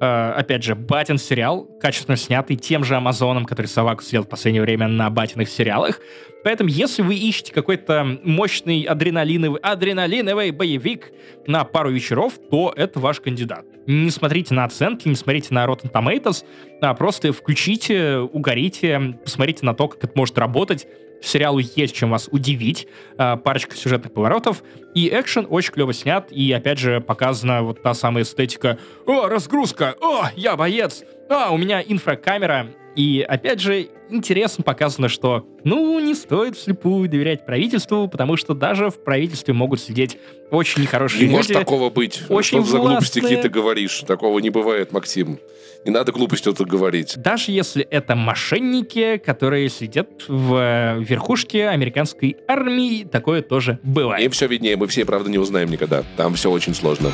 [0.00, 4.62] Uh, опять же, Батин сериал, качественно снятый тем же Амазоном, который Саваку съел в последнее
[4.62, 6.00] время на Батиных сериалах.
[6.42, 11.12] Поэтому, если вы ищете какой-то мощный адреналиновый, адреналиновый боевик
[11.46, 13.66] на пару вечеров, то это ваш кандидат.
[13.86, 16.46] Не смотрите на оценки, не смотрите на Rotten Tomatoes,
[16.80, 20.86] а просто включите, угорите, посмотрите на то, как это может работать,
[21.22, 22.86] Сериалу есть чем вас удивить.
[23.16, 24.62] А, парочка сюжетных поворотов.
[24.94, 26.30] И экшен очень клево снят.
[26.30, 28.78] И опять же показана вот та самая эстетика.
[29.06, 29.96] О, разгрузка!
[30.00, 31.04] О, я боец!
[31.28, 32.68] А, у меня инфракамера.
[32.96, 38.90] И опять же, интересно показано, что, ну, не стоит вслепую доверять правительству, потому что даже
[38.90, 40.18] в правительстве могут сидеть
[40.50, 41.32] очень нехорошие не люди.
[41.32, 42.22] Не может такого быть.
[42.28, 44.00] Очень что за глупости какие ты говоришь?
[44.00, 45.38] Такого не бывает, Максим.
[45.84, 47.14] Не надо глупостью тут говорить.
[47.16, 54.22] Даже если это мошенники, которые сидят в верхушке американской армии, такое тоже бывает.
[54.24, 56.04] Им все виднее, мы все, правда, не узнаем никогда.
[56.18, 57.10] Там все очень сложно.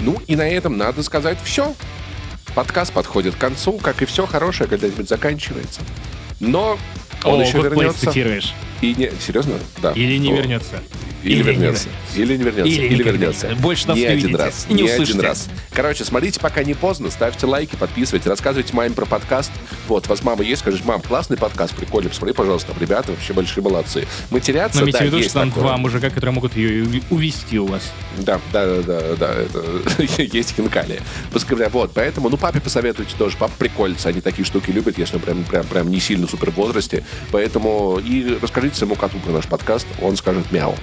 [0.00, 1.74] Ну и на этом надо сказать все.
[2.54, 5.82] Подкаст подходит к концу, как и все хорошее когда-нибудь заканчивается.
[6.40, 6.78] Но
[7.24, 8.06] Он О, еще вернется.
[8.06, 8.54] цитируешь.
[8.80, 9.10] И не...
[9.20, 9.54] Серьезно?
[9.82, 9.92] Да.
[9.92, 10.80] Или не О, вернется.
[11.22, 11.88] Или, Или не вернется.
[12.16, 12.64] Или не вернется.
[12.72, 13.46] Или Или, не вернется.
[13.46, 13.62] вернется.
[13.62, 14.66] Больше нас не не один увидите раз.
[14.70, 15.20] не не один услышите.
[15.20, 15.48] раз.
[15.74, 17.10] Короче, смотрите, пока не поздно.
[17.10, 19.50] Ставьте лайки, подписывайтесь, рассказывайте маме про подкаст.
[19.86, 23.62] Вот, у вас мама есть, скажешь, мам, классный подкаст, прикольно, посмотри, пожалуйста, ребята вообще большие
[23.62, 24.06] молодцы.
[24.30, 25.64] Матерятся, Но имейте да, в виду, что там такое.
[25.64, 27.82] два мужика, которые могут ее увести у вас.
[28.16, 29.62] Да, да, да, да, да, это
[30.22, 31.02] есть хинкали.
[31.32, 33.36] Пускай, Вот, поэтому, ну, папе посоветуйте тоже.
[33.36, 36.54] Папа прикольца, они такие штуки любят, если он прям, прям, прям не сильно супер в
[36.54, 37.04] возрасте.
[37.30, 40.74] Поэтому и расскажите своему коту про наш подкаст, он скажет мяу.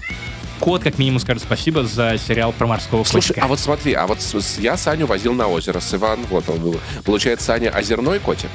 [0.60, 3.46] Кот, как минимум, скажет спасибо за сериал про морского Слушай, котика.
[3.46, 4.20] а вот смотри, а вот
[4.58, 6.80] я Саню возил на озеро с Иван, вот он был.
[7.06, 8.50] Получается, Саня озерной котик.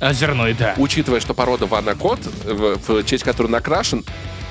[0.00, 0.74] Озерной, да.
[0.78, 4.04] Учитывая, что порода Ванна кот, в, в честь которой накрашен,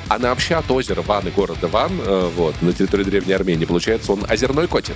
[0.10, 3.66] она вообще от озера Ван и города Ван, э, вот, на территории Древней Армении.
[3.66, 4.96] Получается, он озерной котик.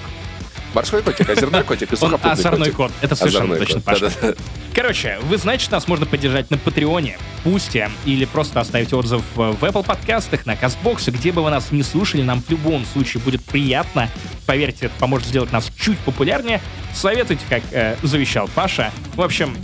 [0.74, 2.92] Морской котик, озерной котик и сухопутный озорной кот.
[3.02, 4.00] Это совершенно Озорной точно, кот, Паша.
[4.10, 4.34] да-да-да.
[4.74, 9.42] Короче, вы знаете, что нас можно поддержать на Патреоне, Пусте или просто оставить отзыв в
[9.64, 13.44] Apple подкастах, на Кастбоксе, где бы вы нас не слушали, нам в любом случае будет
[13.44, 14.10] приятно.
[14.46, 16.62] Поверьте, это поможет сделать нас чуть популярнее.
[16.94, 18.92] Советуйте, как э, завещал Паша.
[19.16, 19.58] В общем,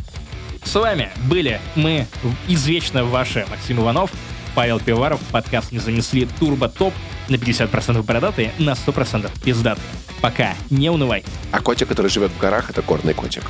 [0.63, 2.05] с вами были мы,
[2.49, 4.11] извечно ваши Максим Иванов,
[4.57, 6.91] Павел Пиваров, подкаст «Не занесли Турбо Топ»
[7.29, 9.85] на 50% бородатые, на 100% пиздатые.
[10.19, 11.23] Пока, не унывай.
[11.51, 13.43] А котик, который живет в горах, это горный котик.